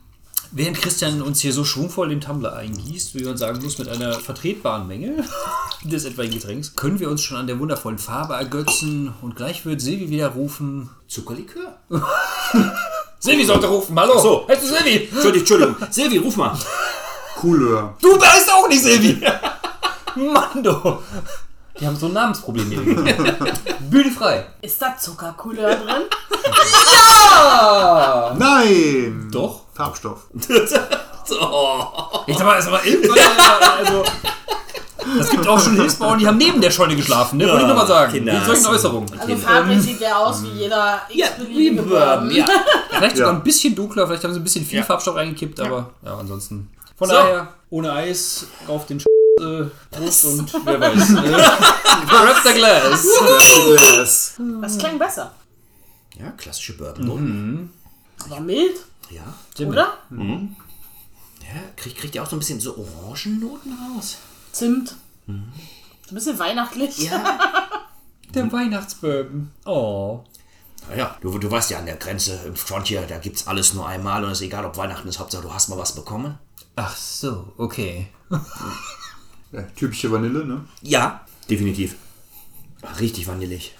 Während 0.53 0.81
Christian 0.83 1.23
uns 1.23 1.41
hier 1.41 1.53
so 1.53 1.65
schwungvoll 1.65 2.09
den 2.09 2.21
Tumbler 2.21 2.55
eingießt, 2.57 3.15
wie 3.15 3.23
man 3.23 3.37
sagen 3.37 3.63
muss, 3.63 3.79
mit 3.79 3.89
einer 3.89 4.15
vertretbaren 4.15 4.89
Menge 4.89 5.23
des 5.85 6.05
etwaigen 6.05 6.35
Getränks, 6.35 6.75
können 6.75 6.99
wir 6.99 7.09
uns 7.09 7.23
schon 7.23 7.37
an 7.37 7.47
der 7.47 7.59
wundervollen 7.61 7.99
Farbe 7.99 8.35
ergötzen 8.35 9.15
und 9.23 9.37
gleich 9.37 9.65
wird 9.65 9.81
Silvi 9.81 10.11
wieder 10.11 10.29
rufen. 10.29 10.91
Zuckerlikör? 11.07 11.79
Silvi 13.21 13.45
sollte 13.45 13.69
rufen, 13.69 13.99
hallo! 13.99 14.19
so. 14.19 14.49
Heißt 14.49 14.63
du 14.63 14.67
Silvi? 14.67 15.09
Entschuldigung, 15.13 15.39
Entschuldigung. 15.41 15.77
Silvi, 15.91 16.17
ruf 16.19 16.37
mal. 16.37 16.59
Couleur. 17.37 17.97
Du 18.03 18.21
heißt 18.21 18.51
auch 18.53 18.69
nicht 18.69 18.83
Silvi! 18.83 19.21
Mann, 20.21 20.63
du! 20.63 20.99
Die 21.79 21.87
haben 21.87 21.97
so 21.97 22.07
ein 22.07 22.13
Namensproblem 22.13 22.69
hier. 22.71 22.81
Bühne 23.91 24.11
frei. 24.11 24.47
Ist 24.61 24.81
da 24.83 24.97
Zuckercouleur 24.99 25.77
drin? 25.77 26.03
Nein! 28.39 29.29
Doch. 29.33 29.61
Farbstoff. 29.75 30.25
Jetzt 30.49 30.75
aber, 32.43 32.59
ist 32.59 32.67
aber 32.69 32.85
irgendwann, 32.85 33.19
also, 33.79 34.05
es 35.21 35.31
gibt 35.31 35.47
auch 35.47 35.59
schon 35.61 35.75
Hilfsbauern, 35.77 36.19
die 36.19 36.27
haben 36.27 36.37
neben 36.37 36.61
der 36.61 36.71
Scheune 36.71 36.97
geschlafen, 36.97 37.39
ne? 37.39 37.47
Wollte 37.47 37.63
ich 37.63 37.69
nochmal 37.69 37.87
sagen. 37.87 38.13
Kinder. 38.13 38.35
Mit 38.35 38.45
solchen 38.45 38.67
Äußerungen. 38.67 39.19
Also 39.19 39.37
farblich 39.37 39.81
sieht 39.81 40.01
der 40.01 40.19
aus 40.19 40.43
wie 40.43 40.49
jeder 40.49 41.01
Ja, 41.11 41.27
x-beliebige 41.29 41.95
ja. 41.95 42.47
Vielleicht 42.91 43.17
sogar 43.17 43.33
Ja. 43.33 43.39
ein 43.39 43.43
bisschen 43.45 43.75
dunkler, 43.75 44.07
vielleicht 44.07 44.25
haben 44.25 44.35
sie 44.35 44.41
ein 44.41 44.45
bisschen 44.45 44.65
viel 44.67 44.81
Ja. 44.81 44.85
Farbstoff 44.85 45.15
reingekippt, 45.17 45.61
aber 45.61 45.91
ja, 46.05 46.15
ansonsten. 46.17 46.69
Von 46.99 47.09
So. 47.09 47.15
daher, 47.15 47.49
ohne 47.71 47.93
Eis, 47.93 48.47
auf 48.69 48.87
den 48.87 49.01
Sch 49.01 49.07
äh, 49.41 49.71
Prost 49.91 50.25
und 50.27 50.53
wer 50.67 50.81
weiß. 50.81 51.11
äh, 51.11 52.07
Grab 52.07 52.37
the 52.45 52.53
glass. 52.55 54.37
Das 54.61 54.79
klang 54.79 54.99
besser. 54.99 55.33
Ja, 56.19 56.31
klassische 56.33 56.77
Bourbon. 56.77 57.71
Aber 58.27 58.41
mild, 58.41 58.77
Ja. 59.11 59.23
oder? 59.67 59.99
ja 60.11 61.61
kriegt, 61.77 61.97
kriegt 61.99 62.15
ihr 62.15 62.23
auch 62.23 62.29
so 62.29 62.37
ein 62.37 62.41
bisschen 62.41 62.61
so 62.61 62.77
Orangennoten 62.77 63.73
raus? 63.97 64.19
Zimt. 64.53 64.95
So 65.27 65.33
ein 65.33 65.53
bisschen 66.15 66.39
weihnachtlich. 66.39 66.99
Ja. 66.99 67.39
Der 68.35 68.53
Weihnachtsbourbon. 68.53 69.51
Oh. 69.65 70.21
Naja, 70.89 71.17
du, 71.21 71.39
du 71.39 71.51
weißt 71.51 71.71
ja, 71.71 71.79
an 71.79 71.87
der 71.87 71.97
Grenze 71.97 72.41
im 72.47 72.57
Frontier, 72.57 73.03
da 73.07 73.19
gibt's 73.19 73.47
alles 73.47 73.75
nur 73.75 73.87
einmal 73.87 74.25
und 74.25 74.31
es 74.31 74.41
ist 74.41 74.47
egal, 74.47 74.65
ob 74.65 74.77
Weihnachten 74.77 75.09
ist, 75.09 75.19
Hauptsache 75.19 75.43
du 75.43 75.53
hast 75.53 75.69
mal 75.69 75.79
was 75.79 75.95
bekommen. 75.95 76.39
Ach 76.77 76.97
so, 76.97 77.53
okay. 77.59 78.09
Ja, 79.53 79.63
typische 79.63 80.11
Vanille, 80.13 80.45
ne? 80.45 80.65
Ja, 80.83 81.27
definitiv. 81.49 81.97
Richtig 82.99 83.27
vanillig. 83.27 83.75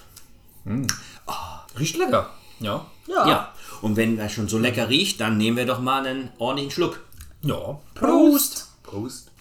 Riecht 1.77 1.97
lecker. 1.97 2.29
Ja. 2.59 2.85
Ja. 3.07 3.27
Ja. 3.27 3.53
Und 3.81 3.95
wenn 3.95 4.19
er 4.19 4.29
schon 4.29 4.47
so 4.47 4.57
lecker 4.57 4.89
riecht, 4.89 5.19
dann 5.19 5.37
nehmen 5.37 5.57
wir 5.57 5.65
doch 5.65 5.79
mal 5.79 6.05
einen 6.05 6.29
ordentlichen 6.37 6.71
Schluck. 6.71 6.99
Ja. 7.41 7.79
Prost. 7.95 8.69
Prost. 8.83 9.31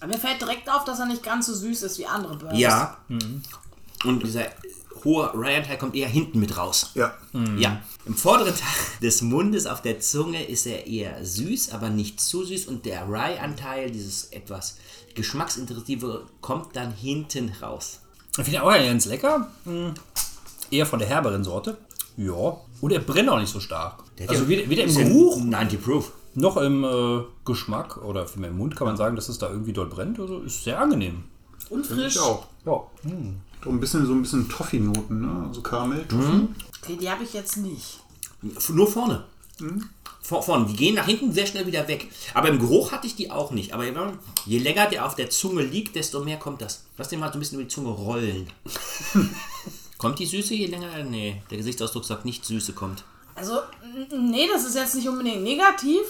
Aber 0.00 0.12
mir 0.12 0.18
fällt 0.18 0.40
direkt 0.40 0.70
auf, 0.70 0.84
dass 0.84 0.98
er 1.00 1.06
nicht 1.06 1.22
ganz 1.22 1.46
so 1.46 1.54
süß 1.54 1.82
ist 1.82 1.98
wie 1.98 2.06
andere 2.06 2.36
Bourbons. 2.36 2.58
Ja. 2.58 2.96
Und 4.04 4.22
dieser 4.22 4.46
hohe 5.06 5.32
Ryan-Teil 5.34 5.78
kommt 5.78 5.94
eher 5.94 6.08
hinten 6.08 6.40
mit 6.40 6.56
raus. 6.56 6.90
Ja. 6.94 7.14
Ja. 7.56 7.80
Im 8.04 8.14
vorderen 8.14 8.54
Teil 8.54 8.68
des 9.02 9.22
Mundes 9.22 9.66
auf 9.66 9.80
der 9.80 10.00
Zunge 10.00 10.44
ist 10.44 10.66
er 10.66 10.86
eher 10.86 11.24
süß, 11.24 11.70
aber 11.72 11.88
nicht 11.90 12.20
zu 12.20 12.44
süß. 12.44 12.66
Und 12.66 12.84
der 12.84 13.08
Rye-Anteil, 13.08 13.90
dieses 13.90 14.24
etwas 14.32 14.76
geschmacksintensive, 15.14 16.26
kommt 16.40 16.74
dann 16.76 16.92
hinten 16.92 17.52
raus. 17.62 18.00
Ich 18.36 18.44
finde 18.44 18.62
auch 18.62 18.70
ganz 18.72 19.06
lecker. 19.06 19.48
Hm. 19.64 19.94
Eher 20.70 20.86
von 20.86 20.98
der 20.98 21.08
herberen 21.08 21.44
Sorte. 21.44 21.78
Ja. 22.16 22.56
Und 22.80 22.92
er 22.92 23.00
brennt 23.00 23.28
auch 23.28 23.38
nicht 23.38 23.52
so 23.52 23.60
stark. 23.60 24.02
Der 24.18 24.28
Also 24.28 24.48
weder, 24.48 24.68
weder 24.68 24.84
im 24.84 24.94
Geruch 24.94 25.38
90 25.38 25.82
Proof. 25.82 26.12
noch 26.34 26.56
im 26.56 26.84
äh, 26.84 27.22
Geschmack 27.44 27.98
oder 27.98 28.26
vielmehr 28.26 28.50
im 28.50 28.58
Mund 28.58 28.76
kann 28.76 28.86
man 28.86 28.96
sagen, 28.96 29.16
dass 29.16 29.28
es 29.28 29.38
da 29.38 29.48
irgendwie 29.48 29.72
dort 29.72 29.90
brennt. 29.90 30.18
Also 30.18 30.40
ist 30.40 30.64
sehr 30.64 30.80
angenehm. 30.80 31.24
Und 31.70 31.86
frisch. 31.86 32.16
Ich 32.16 32.20
auch. 32.20 32.46
Ja. 32.64 32.82
So 33.64 33.70
ein 33.70 33.80
bisschen, 33.80 34.06
so 34.06 34.12
ein 34.12 34.22
bisschen 34.22 34.48
Toffee-Noten, 34.48 35.20
ne? 35.20 35.46
Also 35.48 35.60
Karamell, 35.62 36.04
Toffee. 36.06 36.48
Okay, 36.82 36.96
die 37.00 37.10
habe 37.10 37.24
ich 37.24 37.32
jetzt 37.32 37.56
nicht. 37.56 38.00
Nur 38.68 38.86
vorne. 38.86 39.24
vor- 40.22 40.42
vorne. 40.42 40.66
Die 40.66 40.76
gehen 40.76 40.94
nach 40.94 41.06
hinten 41.06 41.32
sehr 41.32 41.46
schnell 41.46 41.66
wieder 41.66 41.88
weg. 41.88 42.08
Aber 42.34 42.48
im 42.48 42.58
Geruch 42.60 42.92
hatte 42.92 43.06
ich 43.06 43.16
die 43.16 43.30
auch 43.30 43.50
nicht. 43.50 43.72
Aber 43.72 43.84
je 44.44 44.58
länger 44.58 44.86
der 44.88 45.04
auf 45.06 45.14
der 45.16 45.30
Zunge 45.30 45.62
liegt, 45.62 45.96
desto 45.96 46.22
mehr 46.22 46.36
kommt 46.38 46.60
das. 46.62 46.84
Lass 46.98 47.08
den 47.08 47.18
mal 47.20 47.28
so 47.32 47.38
ein 47.38 47.40
bisschen 47.40 47.58
über 47.58 47.64
die 47.68 47.74
Zunge 47.74 47.90
rollen. 47.90 48.46
kommt 49.98 50.18
die 50.18 50.26
Süße 50.26 50.54
je 50.54 50.66
länger? 50.66 51.02
Nee, 51.04 51.42
der 51.50 51.56
Gesichtsausdruck 51.58 52.04
sagt 52.04 52.24
nicht, 52.24 52.44
Süße 52.44 52.72
kommt. 52.72 53.04
Also, 53.34 53.58
nee, 54.18 54.46
das 54.52 54.64
ist 54.64 54.74
jetzt 54.76 54.94
nicht 54.94 55.08
unbedingt 55.08 55.42
negativ. 55.42 56.02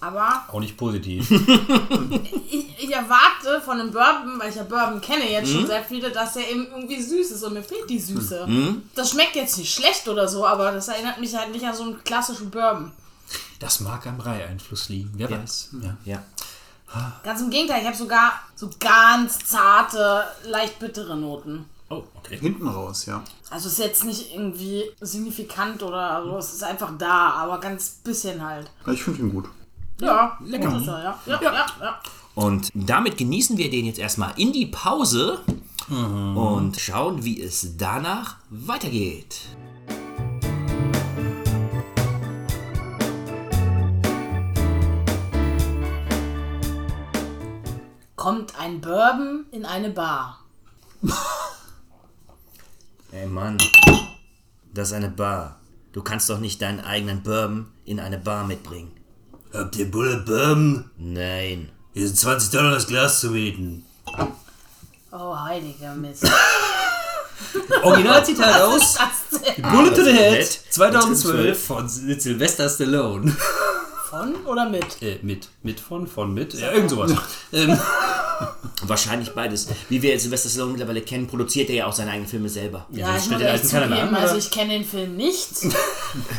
Aber 0.00 0.44
Auch 0.50 0.60
nicht 0.60 0.76
positiv. 0.76 1.30
ich, 2.50 2.78
ich 2.78 2.92
erwarte 2.92 3.60
von 3.64 3.80
einem 3.80 3.90
Bourbon, 3.90 4.38
weil 4.38 4.50
ich 4.50 4.56
ja 4.56 4.62
Bourbon 4.62 5.00
kenne 5.00 5.30
jetzt 5.30 5.50
schon 5.52 5.66
sehr 5.66 5.82
viele, 5.84 6.10
dass 6.10 6.34
der 6.34 6.50
eben 6.50 6.66
irgendwie 6.66 7.00
süß 7.00 7.30
ist 7.32 7.42
und 7.44 7.54
mir 7.54 7.62
fehlt 7.62 7.88
die 7.90 7.98
Süße. 7.98 8.48
Das 8.94 9.10
schmeckt 9.10 9.36
jetzt 9.36 9.58
nicht 9.58 9.72
schlecht 9.72 10.08
oder 10.08 10.26
so, 10.28 10.46
aber 10.46 10.72
das 10.72 10.88
erinnert 10.88 11.20
mich 11.20 11.34
halt 11.34 11.52
nicht 11.52 11.64
an 11.66 11.74
so 11.74 11.82
einen 11.84 12.02
klassischen 12.04 12.50
Bourbon. 12.50 12.92
Das 13.58 13.80
mag 13.80 14.06
am 14.06 14.18
Reieinfluss 14.20 14.88
liegen. 14.88 15.12
Wer 15.14 15.30
weiß. 15.30 15.70
Ja. 15.82 15.96
Ja. 16.04 16.22
Ganz 17.22 17.40
im 17.40 17.50
Gegenteil, 17.50 17.82
ich 17.82 17.86
habe 17.86 17.96
sogar 17.96 18.32
so 18.56 18.68
ganz 18.80 19.38
zarte, 19.38 20.24
leicht 20.44 20.78
bittere 20.78 21.16
Noten. 21.16 21.66
Oh, 21.92 22.04
okay. 22.14 22.38
Hinten 22.38 22.68
raus, 22.68 23.06
ja. 23.06 23.24
Also 23.50 23.66
es 23.66 23.72
ist 23.72 23.78
jetzt 23.80 24.04
nicht 24.04 24.32
irgendwie 24.32 24.84
signifikant 25.00 25.82
oder 25.82 26.22
so, 26.24 26.36
es 26.38 26.52
ist 26.52 26.62
einfach 26.62 26.92
da, 26.96 27.30
aber 27.30 27.58
ganz 27.58 28.00
bisschen 28.04 28.40
halt. 28.44 28.70
Ja, 28.86 28.92
Ich 28.92 29.02
finde 29.02 29.22
ihn 29.22 29.32
gut. 29.32 29.48
Ja, 30.00 30.38
lecker. 30.40 30.76
Ist 30.76 30.86
er, 30.86 31.02
ja. 31.02 31.18
Ja, 31.26 31.42
ja, 31.42 31.66
ja. 31.80 32.00
Und 32.36 32.70
damit 32.74 33.18
genießen 33.18 33.58
wir 33.58 33.68
den 33.70 33.86
jetzt 33.86 33.98
erstmal 33.98 34.32
in 34.36 34.52
die 34.52 34.66
Pause 34.66 35.40
und 35.90 36.76
schauen, 36.78 37.24
wie 37.24 37.42
es 37.42 37.76
danach 37.76 38.36
weitergeht. 38.50 39.40
Kommt 48.14 48.58
ein 48.60 48.80
Bourbon 48.80 49.46
in 49.50 49.64
eine 49.64 49.90
Bar. 49.90 50.38
Ey 53.20 53.26
Mann, 53.26 53.58
das 54.72 54.88
ist 54.88 54.94
eine 54.94 55.10
Bar. 55.10 55.60
Du 55.92 56.02
kannst 56.02 56.30
doch 56.30 56.38
nicht 56.38 56.62
deinen 56.62 56.80
eigenen 56.80 57.22
Bourbon 57.22 57.66
in 57.84 58.00
eine 58.00 58.16
Bar 58.16 58.46
mitbringen. 58.46 58.92
Habt 59.52 59.76
ihr 59.76 59.90
Bullet 59.90 60.24
Bourbon? 60.24 60.90
Nein. 60.96 61.68
Hier 61.92 62.06
sind 62.06 62.16
20 62.16 62.50
Dollar 62.50 62.70
das 62.70 62.86
Glas 62.86 63.20
zu 63.20 63.30
mieten. 63.30 63.84
Oh, 65.12 65.38
heiliger 65.38 65.94
Mist. 65.96 66.26
Originalzitat 67.82 68.62
aus? 68.62 68.96
Bullet 69.70 69.94
to 69.94 70.02
the 70.02 70.12
Head 70.12 70.38
Head 70.38 70.60
2012 70.70 71.62
von 71.62 71.88
Sylvester 71.90 72.70
Stallone. 72.70 73.36
Von 74.08 74.34
oder 74.46 74.66
mit? 74.70 75.02
Äh, 75.02 75.18
mit. 75.20 75.50
Mit 75.62 75.78
von, 75.78 76.06
von 76.06 76.32
mit. 76.32 76.54
Ja, 76.54 76.72
irgend 76.72 76.88
sowas. 76.88 77.12
ähm, 77.52 77.78
Wahrscheinlich 78.82 79.32
beides. 79.34 79.68
Wie 79.88 80.00
wir 80.02 80.10
jetzt 80.10 80.22
Sylvester 80.22 80.48
Stallone 80.48 80.72
mittlerweile 80.72 81.02
kennen, 81.02 81.26
produziert 81.26 81.68
er 81.70 81.76
ja 81.76 81.86
auch 81.86 81.92
seine 81.92 82.10
eigenen 82.10 82.28
Filme 82.28 82.48
selber. 82.48 82.86
Ja, 82.90 83.16
ich 83.16 83.24
stellt 83.24 83.40
muss 83.62 83.70
keiner 83.70 83.86
mehr 83.86 83.98
zugeben, 83.98 84.16
an, 84.16 84.22
also 84.22 84.36
ich 84.36 84.50
kenne 84.50 84.72
den 84.74 84.84
Film 84.84 85.16
nicht. 85.16 85.48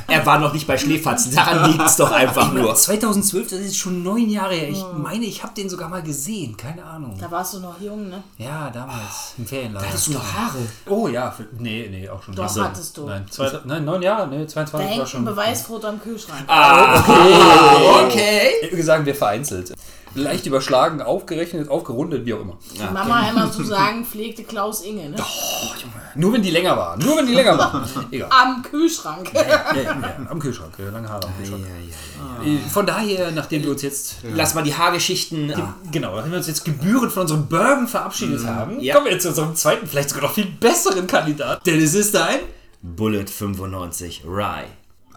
Er 0.08 0.26
war 0.26 0.40
noch 0.40 0.52
nicht 0.54 0.68
bei 0.68 0.78
Schläferz, 0.78 1.30
daran 1.30 1.72
liegt 1.72 1.86
es 1.86 1.96
doch 1.96 2.12
einfach 2.12 2.52
nur. 2.52 2.76
2012, 2.76 3.50
das 3.50 3.60
ist 3.62 3.78
schon 3.78 4.04
neun 4.04 4.30
Jahre 4.30 4.54
her. 4.56 4.68
Ich 4.70 4.84
meine, 4.94 5.26
ich 5.26 5.42
habe 5.44 5.54
den 5.54 5.70
sogar 5.70 5.88
mal 5.88 6.04
gesehen. 6.04 6.58
Keine 6.58 6.84
Ahnung. 6.84 7.18
Da 7.20 7.32
warst 7.32 7.54
du 7.54 7.60
noch 7.60 7.80
jung, 7.80 8.10
ne? 8.10 8.22
Ja, 8.38 8.70
damals. 8.70 9.34
Im 9.38 9.46
Ferienlager. 9.46 9.88
Hattest 9.88 10.08
du 10.08 10.12
noch 10.12 10.34
Haare? 10.34 10.58
Oh 10.90 11.08
ja, 11.08 11.32
für, 11.32 11.48
nee, 11.58 11.88
nee, 11.90 12.10
auch 12.10 12.22
schon. 12.22 12.36
Doch, 12.36 12.54
hattest 12.58 12.98
du. 12.98 13.06
Nein, 13.06 13.26
zwei, 13.30 13.50
nein, 13.64 13.86
neun 13.86 14.02
Jahre, 14.02 14.28
nee, 14.28 14.40
Da 14.40 14.48
22 14.48 14.74
war 14.74 14.82
hängt 14.82 15.02
ein 15.02 15.08
schon. 15.08 15.26
Beweisfoto 15.26 15.88
am 15.88 16.02
Kühlschrank. 16.02 16.46
Okay. 18.08 18.70
Wir 18.72 18.84
sagen 18.84 19.06
wir 19.06 19.16
vereinzelt. 19.16 19.74
Leicht 20.14 20.46
überschlagen, 20.46 21.02
aufgerechnet, 21.02 21.70
aufgerundet, 21.70 22.26
wie 22.26 22.34
auch 22.34 22.42
immer. 22.42 22.58
Die 22.76 22.94
Mama 22.94 23.30
immer 23.30 23.52
zu 23.52 23.64
sagen, 23.76 24.06
pflegte 24.06 24.44
Klaus 24.44 24.82
Inge, 24.84 25.10
ne? 25.10 25.16
Nur 26.16 26.34
wenn 26.34 26.42
die 26.42 26.52
länger 26.52 26.76
war. 26.76 26.98
Nur 26.98 27.18
wenn 27.18 27.28
die 27.28 27.34
länger 27.34 27.58
war. 27.58 27.88
Egal. 28.12 28.30
Am 28.30 28.62
Kühlschrank. 28.62 29.32
Ja, 29.34 29.42
ja, 29.42 29.82
ja, 29.82 30.18
am 30.30 30.40
Kühlschrank. 30.40 30.74
ja, 30.78 30.90
Lange 30.90 31.08
Haare 31.08 31.28
am 31.28 31.34
Kühlschrank. 31.38 31.64
Äh, 32.46 32.70
Von 32.70 32.86
daher, 32.86 33.32
nachdem 33.32 33.64
wir 33.64 33.72
uns 33.72 33.82
jetzt. 33.82 34.16
Lass 34.36 34.54
mal 34.54 34.64
die 34.64 34.76
Haargeschichten. 34.76 35.54
Genau, 35.92 36.16
nachdem 36.16 36.32
wir 36.32 36.38
uns 36.40 36.48
jetzt 36.48 36.66
gebührend 36.66 37.12
von 37.14 37.22
unserem 37.22 37.48
Bourbon 37.48 37.88
verabschiedet 37.88 38.46
haben, 38.46 38.80
Ja. 38.82 38.94
kommen 38.96 39.06
wir 39.06 39.14
jetzt 39.14 39.24
zu 39.24 39.30
unserem 39.30 39.56
zweiten, 39.56 39.88
vielleicht 39.88 40.10
sogar 40.10 40.26
noch 40.26 40.34
viel 40.34 40.46
besseren 40.48 41.08
Kandidaten. 41.08 41.62
Denn 41.66 41.82
es 41.82 41.94
ist 41.94 42.16
ein. 42.16 42.40
Bullet 42.82 43.26
95 43.28 44.24
Rye. 44.26 44.66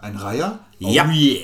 Ein 0.01 0.15
Reiher? 0.17 0.59
Ja, 0.79 1.05
Oh 1.05 1.11
yeah. 1.11 1.41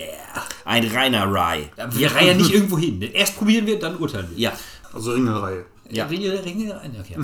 Ein 0.65 0.87
reiner 0.87 1.25
Rye. 1.25 1.69
Wir 1.91 2.13
reihen 2.13 2.37
nicht 2.37 2.53
irgendwo 2.53 2.77
hin. 2.77 3.01
Erst 3.01 3.37
probieren 3.37 3.65
wir, 3.65 3.79
dann 3.79 3.97
urteilen 3.97 4.27
wir. 4.31 4.37
Ja. 4.37 4.53
Also 4.93 5.11
Ringelreihe. 5.11 5.65
Ja. 5.89 6.05
Ringe, 6.05 6.43
Ringe, 6.43 6.79
okay. 6.99 7.17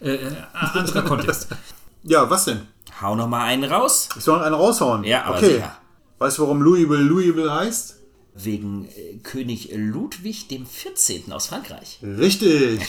äh, 0.00 0.14
äh, 0.14 0.32
anderer 0.52 1.02
Kontext. 1.02 1.48
Ja, 2.02 2.28
was 2.28 2.44
denn? 2.46 2.66
Hau 3.00 3.14
noch 3.14 3.28
mal 3.28 3.44
einen 3.44 3.64
raus. 3.64 4.08
Ich 4.16 4.24
soll 4.24 4.38
noch 4.38 4.46
einen 4.46 4.54
raushauen? 4.54 5.04
Ja, 5.04 5.24
aber 5.24 5.36
Okay. 5.36 5.54
sicher. 5.54 5.76
Weißt 6.18 6.38
du, 6.38 6.42
warum 6.42 6.62
Louisville 6.62 7.02
Louisville 7.02 7.52
heißt? 7.52 7.96
Wegen 8.34 8.86
äh, 8.86 9.18
König 9.22 9.68
Ludwig 9.74 10.48
dem 10.48 10.64
14. 10.64 11.30
aus 11.32 11.48
Frankreich. 11.48 11.98
Richtig. 12.02 12.80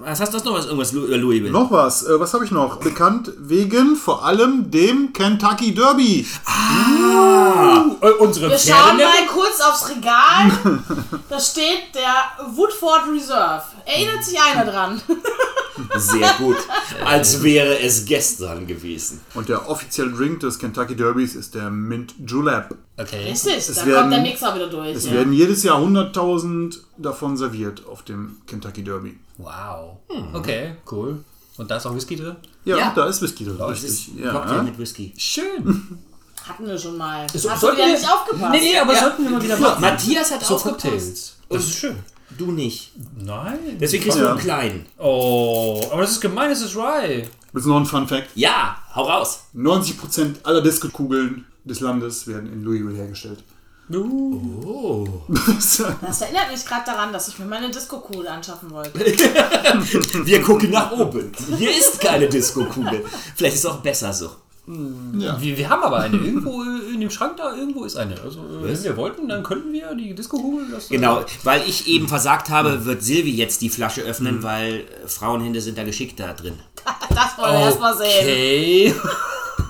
Was 0.00 0.18
hast 0.20 0.34
du 0.34 0.38
noch 0.38 0.54
was 0.54 0.64
irgendwas 0.66 0.90
Lu- 0.90 1.06
äh, 1.06 1.16
Louisville? 1.16 1.52
Noch 1.52 1.70
was. 1.70 2.02
Äh, 2.02 2.18
was 2.18 2.34
habe 2.34 2.44
ich 2.44 2.50
noch? 2.50 2.80
Bekannt 2.80 3.30
wegen 3.38 3.94
vor 3.94 4.24
allem 4.24 4.68
dem 4.72 5.12
Kentucky 5.12 5.72
Derby. 5.72 6.26
Äh, 8.02 8.10
unsere 8.18 8.50
Wir 8.50 8.58
Pferde. 8.58 8.80
schauen 8.80 8.96
mal 8.96 9.26
kurz 9.28 9.60
aufs 9.60 9.88
Regal. 9.90 10.50
Da 11.28 11.38
steht 11.40 11.94
der 11.94 12.46
Woodford 12.56 13.02
Reserve. 13.12 13.62
Erinnert 13.86 14.24
sich 14.24 14.38
einer 14.40 14.64
dran? 14.70 15.00
Sehr 15.96 16.32
gut. 16.38 16.56
Als 17.04 17.42
wäre 17.42 17.78
es 17.80 18.04
gestern 18.04 18.66
gewesen. 18.66 19.20
Und 19.34 19.48
der 19.48 19.68
offizielle 19.68 20.10
Drink 20.10 20.40
des 20.40 20.58
Kentucky 20.58 20.96
Derbys 20.96 21.34
ist 21.34 21.54
der 21.54 21.70
Mint 21.70 22.14
Julep. 22.26 22.74
Okay. 23.00 23.30
Richtig, 23.30 23.66
da 23.66 23.86
werden- 23.86 24.00
kommt 24.00 24.12
der 24.12 24.20
Mixer 24.20 24.54
wieder 24.54 24.66
durch. 24.68 24.96
Es 24.96 25.06
Ja. 25.06 25.12
werden 25.12 25.32
jedes 25.32 25.62
Jahr 25.62 25.78
100.000 25.78 26.80
davon 26.98 27.36
serviert 27.36 27.86
auf 27.86 28.02
dem 28.02 28.38
Kentucky 28.46 28.82
Derby. 28.82 29.18
Wow. 29.38 29.98
Okay, 30.34 30.76
cool. 30.90 31.24
Und 31.56 31.70
da 31.70 31.76
ist 31.76 31.86
auch 31.86 31.94
Whisky 31.94 32.16
drin? 32.16 32.36
Ja, 32.64 32.76
Ja. 32.78 32.92
da 32.94 33.06
ist 33.06 33.20
Whisky 33.22 33.44
drin. 33.44 33.56
Das 33.58 33.82
ist 33.82 34.08
Richtig. 34.08 34.24
ein 34.24 34.30
Cocktail 34.32 34.56
Ja. 34.56 34.62
mit 34.62 34.78
Whisky. 34.78 35.12
Schön. 35.16 35.98
Hatten 36.48 36.66
wir 36.66 36.78
schon 36.78 36.96
mal. 36.96 37.26
So- 37.34 37.50
Hast 37.50 37.62
du 37.62 37.66
wieder 37.72 37.76
wir- 37.86 37.92
nicht 37.92 38.08
aufgepasst? 38.10 38.52
Nee, 38.52 38.60
nee, 38.72 38.78
aber 38.78 38.94
sollten 38.96 39.22
wir 39.24 39.30
mal 39.30 39.42
wieder 39.42 39.58
machen. 39.58 39.80
Matthias 39.80 40.30
hat 40.30 40.42
So 40.44 40.54
aufgepasst. 40.56 40.82
Cocktails. 40.84 41.36
Das 41.50 41.64
ist 41.64 41.74
schön. 41.76 41.96
Du 42.38 42.52
nicht. 42.52 42.92
Nein. 43.18 43.58
Deswegen 43.80 44.04
kriegst 44.04 44.18
du 44.18 44.22
Ja. 44.22 44.30
einen 44.30 44.38
kleinen. 44.40 44.86
Oh, 44.98 45.82
aber 45.92 46.02
das 46.02 46.12
ist 46.12 46.20
gemein, 46.20 46.50
es 46.50 46.62
ist 46.62 46.76
Rye. 46.76 47.28
Willst 47.52 47.66
du 47.66 47.70
noch 47.70 47.80
ein 47.80 47.86
Fun 47.86 48.06
Fact? 48.06 48.28
Ja, 48.36 48.76
hau 48.94 49.02
raus. 49.02 49.40
90% 49.52 50.36
aller 50.44 50.60
Disco-Kugeln 50.62 51.44
des 51.64 51.80
Landes 51.80 52.26
werden 52.26 52.52
in 52.52 52.62
Louisville 52.62 52.94
hergestellt. 52.96 53.42
Das 56.00 56.20
erinnert 56.22 56.50
mich 56.52 56.64
gerade 56.64 56.84
daran, 56.86 57.12
dass 57.12 57.28
ich 57.28 57.38
mir 57.38 57.44
meine 57.46 57.70
Disco-Kugel 57.70 58.28
anschaffen 58.28 58.70
wollte. 58.70 58.98
Wir 60.24 60.40
gucken 60.42 60.70
nach 60.70 60.92
oben. 60.92 61.32
Hier 61.58 61.70
ist 61.70 62.00
keine 62.00 62.28
Disco-Kugel. 62.28 63.04
Vielleicht 63.34 63.56
ist 63.56 63.64
es 63.64 63.70
auch 63.70 63.78
besser 63.78 64.12
so. 64.12 64.30
Wir, 64.66 65.56
wir 65.58 65.68
haben 65.68 65.82
aber 65.82 65.98
eine. 66.00 66.16
Irgendwo 66.16 66.62
äh, 66.62 66.94
in 66.94 67.00
dem 67.00 67.10
Schrank 67.10 67.36
da, 67.38 67.56
irgendwo 67.56 67.84
ist 67.84 67.96
eine. 67.96 68.14
Also, 68.20 68.38
äh, 68.40 68.62
wenn 68.62 68.84
wir 68.84 68.96
wollten, 68.96 69.26
dann 69.28 69.42
könnten 69.42 69.72
wir 69.72 69.92
die 69.96 70.14
Disco-Kugel. 70.14 70.66
das- 70.70 70.88
Genau, 70.90 71.24
weil 71.42 71.62
ich 71.68 71.88
eben 71.88 72.06
versagt 72.06 72.50
habe, 72.50 72.84
wird 72.84 73.02
Silvi 73.02 73.32
jetzt 73.34 73.62
die 73.62 73.70
Flasche 73.70 74.02
öffnen, 74.02 74.44
weil 74.44 74.84
äh, 75.04 75.08
Frauenhände 75.08 75.60
sind 75.60 75.76
da 75.76 75.82
geschickt 75.82 76.20
da 76.20 76.32
drin. 76.34 76.54
Das 77.08 77.36
wollen 77.38 77.52
wir 77.54 77.60
erst 77.66 77.80
mal 77.80 77.96
sehen. 77.96 78.94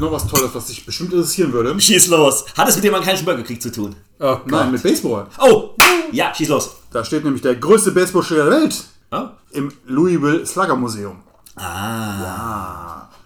Noch 0.00 0.12
was 0.12 0.26
Tolles, 0.26 0.50
was 0.54 0.66
dich 0.66 0.84
bestimmt 0.86 1.12
interessieren 1.12 1.52
würde. 1.52 1.78
Schieß 1.78 2.08
los. 2.08 2.46
Hat 2.56 2.68
es 2.68 2.74
mit 2.76 2.84
dem 2.84 2.94
amerikanischen 2.94 3.26
Bürgerkrieg 3.26 3.60
zu 3.60 3.70
tun? 3.70 3.94
Oh, 4.18 4.38
Nein, 4.46 4.72
mit 4.72 4.82
Baseball. 4.82 5.26
Oh, 5.38 5.70
ja, 6.10 6.34
schieß 6.34 6.48
los. 6.48 6.70
Da 6.90 7.04
steht 7.04 7.22
nämlich 7.24 7.42
der 7.42 7.56
größte 7.56 7.92
Baseballspieler 7.92 8.44
der 8.50 8.52
Welt 8.62 8.84
Oh. 9.12 9.26
im 9.50 9.70
Louisville 9.86 10.46
Slugger 10.46 10.76
Museum. 10.76 11.16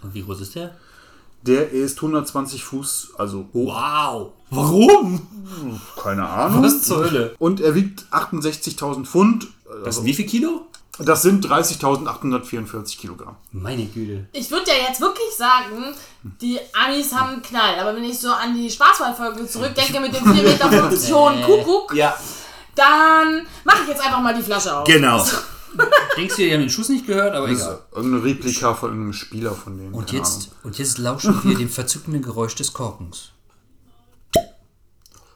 Und 0.02 0.14
wie 0.14 0.22
groß 0.22 0.40
ist 0.40 0.54
der? 0.54 0.74
Der 1.42 1.70
ist 1.70 1.98
120 1.98 2.64
Fuß, 2.64 3.10
also 3.18 3.46
hoch. 3.52 3.74
Wow. 3.74 4.32
Warum? 4.50 5.26
Keine 6.02 6.26
Ahnung. 6.26 6.62
Was 6.64 6.82
zur 6.82 7.04
Hölle? 7.04 7.34
Und 7.38 7.60
er 7.60 7.74
wiegt 7.74 8.06
68.000 8.10 9.04
Pfund. 9.04 9.46
Das 9.84 9.96
sind 9.96 10.06
wie 10.06 10.14
viel 10.14 10.26
Kilo? 10.26 10.66
Das 10.98 11.22
sind 11.22 11.44
30.844 11.46 12.98
Kilogramm. 12.98 13.36
Meine 13.52 13.84
Güte. 13.86 14.28
Ich 14.32 14.50
würde 14.50 14.70
ja 14.70 14.88
jetzt 14.88 15.00
wirklich 15.00 15.34
sagen, 15.36 15.94
die 16.40 16.58
Amis 16.72 17.12
haben 17.12 17.30
einen 17.34 17.42
Knall. 17.42 17.78
Aber 17.80 17.96
wenn 17.96 18.04
ich 18.04 18.18
so 18.18 18.30
an 18.30 18.54
die 18.54 18.70
Schwarzwaldfolge 18.70 19.46
zurückdenke 19.48 19.98
mit 20.00 20.14
dem 20.14 20.24
4,50 20.24 20.42
Meter 20.42 21.16
hohen 21.16 21.42
Kuckuck, 21.46 21.94
Ja, 21.94 22.16
dann 22.76 23.46
mache 23.64 23.82
ich 23.82 23.88
jetzt 23.88 24.02
einfach 24.04 24.20
mal 24.20 24.34
die 24.34 24.42
Flasche 24.42 24.76
auf. 24.76 24.84
genau. 24.86 25.24
Denkst 26.16 26.36
du, 26.36 26.42
die 26.42 26.52
haben 26.52 26.60
den 26.60 26.70
Schuss 26.70 26.88
nicht 26.88 27.04
gehört, 27.06 27.34
aber 27.34 27.48
Das 27.48 27.58
ist 27.58 27.64
egal. 27.64 27.80
irgendein 27.96 28.20
Replika 28.22 28.74
von 28.74 28.90
irgendeinem 28.90 29.12
Spieler 29.12 29.52
von 29.52 29.76
denen. 29.76 29.92
Und 29.92 30.12
jetzt, 30.12 30.50
und 30.62 30.78
jetzt 30.78 30.98
lauschen 30.98 31.40
wir 31.42 31.56
dem 31.58 31.68
verzückenden 31.68 32.22
Geräusch 32.22 32.54
des 32.54 32.72
Korkens. 32.72 33.30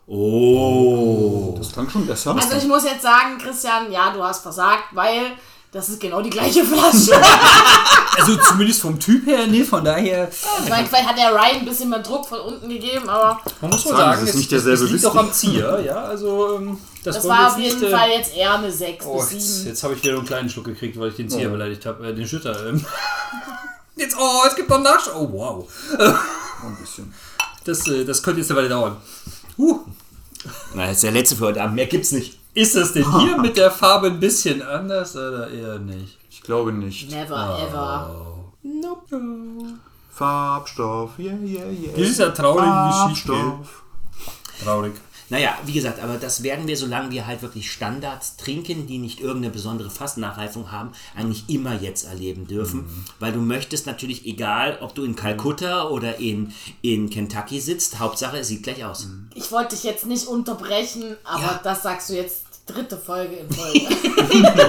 Oh. 0.08 1.54
Das 1.58 1.72
klang 1.72 1.88
schon 1.90 2.06
besser. 2.06 2.34
Also 2.34 2.56
ich 2.56 2.66
muss 2.66 2.84
jetzt 2.84 3.02
sagen, 3.02 3.38
Christian, 3.38 3.92
ja, 3.92 4.10
du 4.12 4.22
hast 4.22 4.42
versagt, 4.42 4.84
weil 4.92 5.32
das 5.70 5.88
ist 5.90 6.00
genau 6.00 6.22
die 6.22 6.30
gleiche 6.30 6.64
Flasche. 6.64 7.12
Also 8.20 8.36
zumindest 8.36 8.80
vom 8.80 8.98
Typ 8.98 9.24
her, 9.26 9.46
ne, 9.46 9.62
von 9.62 9.84
daher. 9.84 10.28
ich 10.64 10.68
meine, 10.68 10.88
vielleicht 10.88 11.08
hat 11.08 11.16
der 11.16 11.30
Ryan 11.30 11.60
ein 11.60 11.64
bisschen 11.64 11.88
mehr 11.88 12.00
Druck 12.00 12.26
von 12.26 12.40
unten 12.40 12.68
gegeben, 12.68 13.08
aber 13.08 13.38
Man 13.60 13.70
muss 13.70 13.84
Sagen, 13.84 13.96
sagen, 13.96 14.22
es 14.24 14.30
ist 14.30 14.34
nicht 14.34 14.50
derselbe 14.50 14.74
es 14.74 14.90
liegt 14.90 14.94
Whisky. 15.04 15.06
auch 15.06 15.14
am 15.22 15.32
Zier, 15.32 15.80
ja. 15.86 15.94
Also 16.02 16.56
ähm, 16.56 16.78
das, 17.04 17.14
das 17.14 17.28
war 17.28 17.42
jetzt 17.44 17.52
auf 17.52 17.58
jeden 17.60 17.78
nicht, 17.80 17.92
äh, 17.92 17.96
Fall 17.96 18.08
jetzt 18.10 18.36
eher 18.36 18.54
eine 18.54 18.72
6 18.72 19.06
Oh, 19.06 19.20
bis 19.20 19.32
jetzt, 19.34 19.56
7. 19.58 19.68
jetzt 19.68 19.84
habe 19.84 19.94
ich 19.94 20.02
wieder 20.02 20.14
einen 20.16 20.26
kleinen 20.26 20.48
Schluck 20.50 20.64
gekriegt, 20.64 20.98
weil 20.98 21.10
ich 21.10 21.14
den 21.14 21.30
Zier 21.30 21.46
Oh. 21.46 21.52
beleidigt 21.52 21.86
habe, 21.86 22.08
äh, 22.08 22.12
den 22.12 22.26
Schütter. 22.26 22.68
Ähm. 22.68 22.84
Jetzt, 23.94 24.16
oh, 24.18 24.42
es 24.48 24.56
gibt 24.56 24.68
noch 24.68 24.80
Nachsch. 24.80 25.08
Oh, 25.14 25.28
wow. 25.30 25.68
Ein 26.00 26.76
bisschen. 26.80 27.14
Das, 27.64 27.86
äh, 27.86 28.04
das 28.04 28.20
könnte 28.20 28.40
jetzt 28.40 28.50
eine 28.50 28.58
Weile 28.58 28.68
dauern. 28.68 28.96
Huh. 29.56 29.80
Na, 30.74 30.86
das 30.86 30.96
ist 30.96 31.02
der 31.02 31.12
letzte 31.12 31.36
für 31.36 31.46
heute 31.46 31.62
Abend. 31.62 31.76
Mehr 31.76 31.86
gibt's 31.86 32.12
nicht. 32.12 32.38
Ist 32.54 32.74
das 32.76 32.92
denn 32.92 33.18
hier 33.20 33.38
mit 33.40 33.56
der 33.56 33.70
Farbe 33.70 34.08
ein 34.08 34.20
bisschen 34.20 34.62
anders 34.62 35.14
oder 35.16 35.50
eher 35.50 35.78
nicht? 35.78 36.18
Ich 36.30 36.42
glaube 36.42 36.72
nicht. 36.72 37.10
Never 37.10 37.58
ever. 37.68 38.10
Farbstoff, 40.10 41.18
yeah, 41.18 41.34
yeah, 41.44 41.70
yeah. 41.70 41.92
Das 41.96 42.08
ist 42.08 42.18
ja 42.18 42.30
traurige 42.30 43.06
Geschichte. 43.06 43.32
Farbstoff. 43.32 43.82
Traurig. 44.64 44.94
Naja, 45.30 45.58
wie 45.66 45.72
gesagt, 45.72 46.00
aber 46.02 46.16
das 46.16 46.42
werden 46.42 46.66
wir, 46.66 46.76
solange 46.76 47.10
wir 47.10 47.26
halt 47.26 47.42
wirklich 47.42 47.70
Standards 47.70 48.36
trinken, 48.36 48.86
die 48.86 48.98
nicht 48.98 49.20
irgendeine 49.20 49.52
besondere 49.52 49.90
Fassnachreifung 49.90 50.72
haben, 50.72 50.92
eigentlich 51.14 51.44
immer 51.48 51.74
jetzt 51.80 52.04
erleben 52.04 52.46
dürfen. 52.46 52.86
Weil 53.18 53.32
du 53.32 53.40
möchtest 53.40 53.86
natürlich, 53.86 54.24
egal 54.26 54.78
ob 54.80 54.94
du 54.94 55.04
in 55.04 55.16
Kalkutta 55.16 55.88
oder 55.88 56.18
in, 56.18 56.52
in 56.82 57.10
Kentucky 57.10 57.60
sitzt, 57.60 57.98
Hauptsache 57.98 58.38
es 58.38 58.48
sieht 58.48 58.62
gleich 58.62 58.84
aus. 58.84 59.06
Ich 59.34 59.52
wollte 59.52 59.74
dich 59.74 59.84
jetzt 59.84 60.06
nicht 60.06 60.26
unterbrechen, 60.26 61.16
aber 61.24 61.42
Ja. 61.42 61.60
das 61.62 61.82
sagst 61.82 62.08
du 62.08 62.14
jetzt 62.14 62.44
dritte 62.66 62.96
Folge 62.98 63.36
in 63.36 63.50
Folge. 63.50 63.80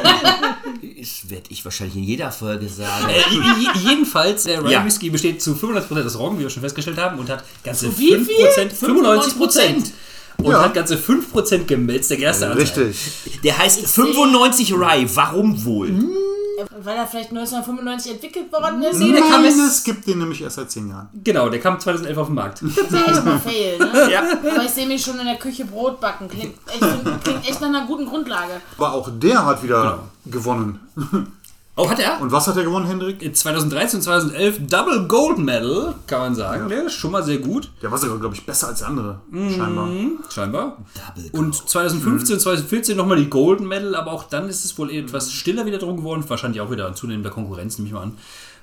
Das 0.99 1.29
werde 1.29 1.45
ich 1.49 1.63
wahrscheinlich 1.63 1.95
in 1.97 2.03
jeder 2.03 2.31
Folge 2.31 2.67
sagen. 2.67 3.07
Äh, 3.09 3.79
jedenfalls, 3.79 4.43
der 4.43 4.63
Rye 4.63 4.71
Ja. 4.73 4.85
Whisky 4.85 5.09
besteht 5.09 5.41
zu 5.41 5.53
95% 5.53 6.05
aus 6.05 6.17
Roggen, 6.17 6.39
wie 6.39 6.43
wir 6.43 6.49
schon 6.49 6.61
festgestellt 6.61 6.97
haben, 6.97 7.19
und 7.19 7.29
hat 7.29 7.43
ganze 7.63 7.97
wie 7.97 8.15
5%, 8.15 8.71
95%. 8.73 9.91
Und 10.39 10.51
Ja. 10.51 10.63
hat 10.63 10.73
ganze 10.73 10.95
5% 10.97 11.67
Gemälz, 11.67 12.07
der 12.07 12.19
erste 12.19 12.47
Anteil. 12.47 12.61
Richtig. 12.61 13.41
Der 13.43 13.57
heißt 13.57 13.85
95 13.87 14.73
Rye. 14.73 15.05
Warum 15.13 15.63
wohl? 15.65 15.91
Weil 16.81 16.97
er 16.97 17.07
vielleicht 17.07 17.29
1995 17.31 18.13
entwickelt 18.13 18.51
worden 18.51 18.81
ist. 18.83 18.99
Nee, 18.99 19.11
der 19.13 19.21
kam 19.21 19.41
Nein, 19.43 19.45
erst, 19.45 19.59
es 19.59 19.83
gibt 19.83 20.05
den 20.07 20.19
nämlich 20.19 20.41
erst 20.41 20.57
seit 20.57 20.69
10 20.71 20.89
Jahren. 20.89 21.07
genau, 21.23 21.47
der 21.49 21.59
kam 21.59 21.79
2011 21.79 22.17
auf 22.17 22.27
den 22.27 22.35
Markt. 22.35 22.61
Das 22.61 22.71
ist 22.71 23.07
echt 23.07 23.25
mal 23.25 23.39
fail, 23.39 23.77
ne? 23.79 24.07
Ja. 24.11 24.23
Aber 24.53 24.63
ich 24.63 24.69
sehe 24.71 24.85
mich 24.87 25.01
schon 25.01 25.17
in 25.19 25.25
der 25.25 25.37
Küche 25.37 25.65
Brot 25.65 25.99
backen. 26.01 26.27
Klingt 26.27 26.55
echt, 26.67 27.23
klingt 27.23 27.47
echt 27.49 27.61
nach 27.61 27.67
einer 27.69 27.85
guten 27.85 28.05
Grundlage. 28.05 28.61
Aber 28.77 28.93
auch 28.93 29.09
der 29.19 29.45
hat 29.45 29.63
wieder 29.63 29.99
gewonnen. 30.25 30.79
Oh, 31.79 31.89
hat 31.89 31.99
er? 31.99 32.19
Und 32.19 32.29
was 32.29 32.45
hat 32.45 32.57
er 32.57 32.63
gewonnen, 32.65 32.87
Hendrik? 32.87 33.21
In 33.21 33.33
2013 33.33 33.99
und 33.99 34.03
2011 34.03 34.67
Double 34.67 35.07
Gold 35.07 35.37
Medal, 35.37 35.95
kann 36.07 36.19
man 36.19 36.35
sagen. 36.35 36.67
Der 36.67 36.87
ist 36.87 36.93
schon 36.93 37.11
mal 37.11 37.23
sehr 37.23 37.37
gut, 37.37 37.71
Der 37.81 37.89
war 37.89 37.97
sogar, 37.97 38.17
glaube 38.17 38.35
ich, 38.35 38.45
besser 38.45 38.67
als 38.67 38.79
der 38.79 38.89
andere. 38.89 39.21
Scheinbar. 39.31 39.87
scheinbar. 40.29 40.77
Double 41.15 41.29
Und 41.31 41.55
2015 41.55 42.33
und 42.33 42.39
2014 42.41 42.97
nochmal 42.97 43.15
die 43.17 43.29
Golden 43.29 43.65
Medal, 43.65 43.95
aber 43.95 44.11
auch 44.11 44.25
dann 44.25 44.49
ist 44.49 44.65
es 44.65 44.77
wohl 44.77 44.91
etwas 44.91 45.31
stiller 45.31 45.65
wieder 45.65 45.77
drum 45.77 45.95
geworden. 45.95 46.25
Wahrscheinlich 46.27 46.59
auch 46.59 46.69
wieder 46.69 46.85
an 46.85 46.95
zunehmender 46.95 47.29
Konkurrenz, 47.29 47.77
nehme 47.77 47.87
ich 47.87 47.93
mal 47.93 48.03
an. 48.03 48.17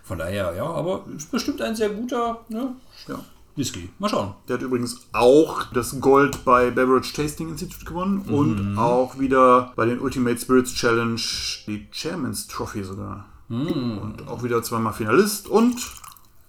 Von 0.05 0.19
daher, 0.19 0.55
ja, 0.55 0.67
aber 0.67 1.05
ist 1.17 1.31
bestimmt 1.31 1.63
ein 1.63 1.75
sehr 1.75 1.89
guter 1.89 2.41
ne, 2.51 2.69
Ja. 3.09 3.19
Whisky. 3.57 3.89
Mal 3.99 4.09
schauen. 4.09 4.35
Der 4.49 4.57
hat 4.57 4.63
übrigens 4.63 5.09
auch 5.13 5.65
das 5.73 5.99
Gold 6.01 6.45
bei 6.45 6.71
Beverage 6.71 7.13
Tasting 7.15 7.49
Institute 7.49 7.85
gewonnen 7.85 8.21
und 8.29 8.79
auch 8.79 9.19
wieder 9.19 9.73
bei 9.77 9.87
den 9.87 9.99
Ultimate 10.01 10.39
Spirits 10.39 10.75
Challenge 10.75 11.21
die 11.67 11.89
Chairman's 11.91 12.47
Trophy 12.47 12.85
sogar. 12.85 13.27
Und 13.49 14.27
auch 14.27 14.43
wieder 14.43 14.63
zweimal 14.63 14.93
Finalist 14.93 15.49
und 15.49 15.77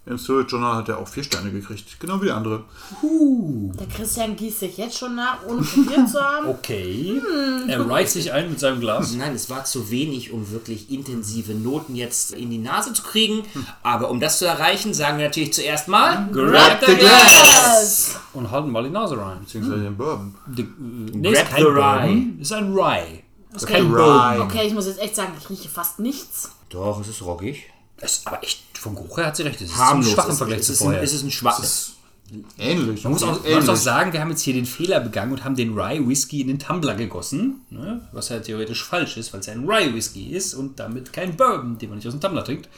im 0.08 0.18
Spirit 0.18 0.50
Journal 0.50 0.76
hat 0.76 0.88
er 0.88 0.98
auch 0.98 1.08
vier 1.08 1.22
Sterne 1.22 1.50
gekriegt. 1.50 2.00
Genau 2.00 2.20
wie 2.22 2.26
der 2.26 2.36
andere. 2.36 2.64
Der 3.02 3.86
Christian 3.86 4.36
gießt 4.36 4.60
sich 4.60 4.78
jetzt 4.78 4.98
schon 4.98 5.14
nach, 5.14 5.44
ohne 5.46 5.62
probiert 5.62 6.08
zu 6.08 6.20
haben. 6.20 6.46
Okay. 6.58 7.20
Er 7.68 7.88
reicht 7.88 8.10
sich 8.10 8.32
ein 8.32 8.50
mit 8.50 8.58
seinem 8.58 8.80
Glas. 8.80 9.12
Nein, 9.14 9.34
es 9.34 9.48
war 9.50 9.64
zu 9.64 9.90
wenig, 9.90 10.32
um 10.32 10.50
wirklich 10.50 10.90
intensive 10.90 11.52
Noten 11.52 11.94
jetzt 11.94 12.32
in 12.32 12.50
die 12.50 12.58
Nase 12.58 12.92
zu 12.92 13.02
kriegen. 13.02 13.42
Aber 13.82 14.10
um 14.10 14.18
das 14.20 14.38
zu 14.38 14.46
erreichen, 14.46 14.94
sagen 14.94 15.18
wir 15.18 15.26
natürlich 15.26 15.52
zuerst 15.52 15.88
mal 15.88 16.28
Grab 16.32 16.84
the 16.84 16.92
Yes. 16.92 18.16
Und 18.32 18.50
halten 18.50 18.70
mal 18.70 18.82
die 18.84 18.90
Nase 18.90 19.18
rein. 19.18 19.40
Beziehungsweise 19.40 19.82
den 19.82 19.96
Bourbon. 19.96 20.34
Äh, 20.56 20.62
nee, 21.12 21.32
Grab 21.32 21.42
ist 21.44 21.50
kein 21.50 21.62
the 21.62 21.68
Rye. 21.68 22.40
Ist 22.40 22.52
ein 22.52 22.72
Rye. 22.72 23.22
Okay. 23.54 23.72
Kein 23.72 23.92
Rye. 23.92 24.40
Okay, 24.40 24.66
ich 24.66 24.74
muss 24.74 24.86
jetzt 24.86 25.00
echt 25.00 25.16
sagen, 25.16 25.32
ich 25.38 25.48
rieche 25.50 25.68
fast 25.68 25.98
nichts. 25.98 26.50
Doch, 26.70 27.00
es 27.00 27.08
ist 27.08 27.22
rockig. 27.22 27.64
Das 28.00 28.18
ist 28.18 28.26
aber 28.26 28.42
echt, 28.42 28.62
vom 28.78 28.94
Geruch 28.94 29.18
her 29.18 29.26
hat 29.26 29.36
sie 29.36 29.42
recht. 29.42 29.60
Das 29.60 29.68
ist 29.68 29.76
Harmlos. 29.76 30.10
schwach 30.12 30.26
im 30.26 30.30
Es- 30.32 30.38
Vergleich 30.38 30.60
es 30.60 30.66
zu 30.66 30.72
ist 30.72 30.80
ein, 30.80 30.84
vorher. 30.84 31.02
es 31.02 31.12
ist 31.12 31.22
ein 31.22 31.30
schwaches. 31.30 31.92
Ähnlich. 32.58 33.04
Man 33.04 33.14
muss, 33.14 33.22
auch, 33.22 33.42
man 33.42 33.54
muss 33.54 33.68
auch 33.70 33.74
sagen, 33.76 34.12
wir 34.12 34.20
haben 34.20 34.28
jetzt 34.28 34.42
hier 34.42 34.52
den 34.52 34.66
Fehler 34.66 35.00
begangen 35.00 35.32
und 35.32 35.44
haben 35.44 35.56
den 35.56 35.72
Rye 35.72 36.06
Whisky 36.06 36.42
in 36.42 36.48
den 36.48 36.58
Tumbler 36.58 36.94
gegossen, 36.94 37.62
ne? 37.70 38.06
was 38.12 38.28
ja 38.28 38.38
theoretisch 38.38 38.84
falsch 38.84 39.16
ist, 39.16 39.32
weil 39.32 39.40
es 39.40 39.46
ja 39.46 39.54
ein 39.54 39.64
Rye 39.66 39.94
Whisky 39.94 40.26
ist 40.32 40.52
und 40.52 40.78
damit 40.78 41.10
kein 41.14 41.38
Bourbon, 41.38 41.78
den 41.78 41.88
man 41.88 41.96
nicht 41.96 42.06
aus 42.06 42.12
dem 42.12 42.20
Tumbler 42.20 42.44
trinkt. 42.44 42.68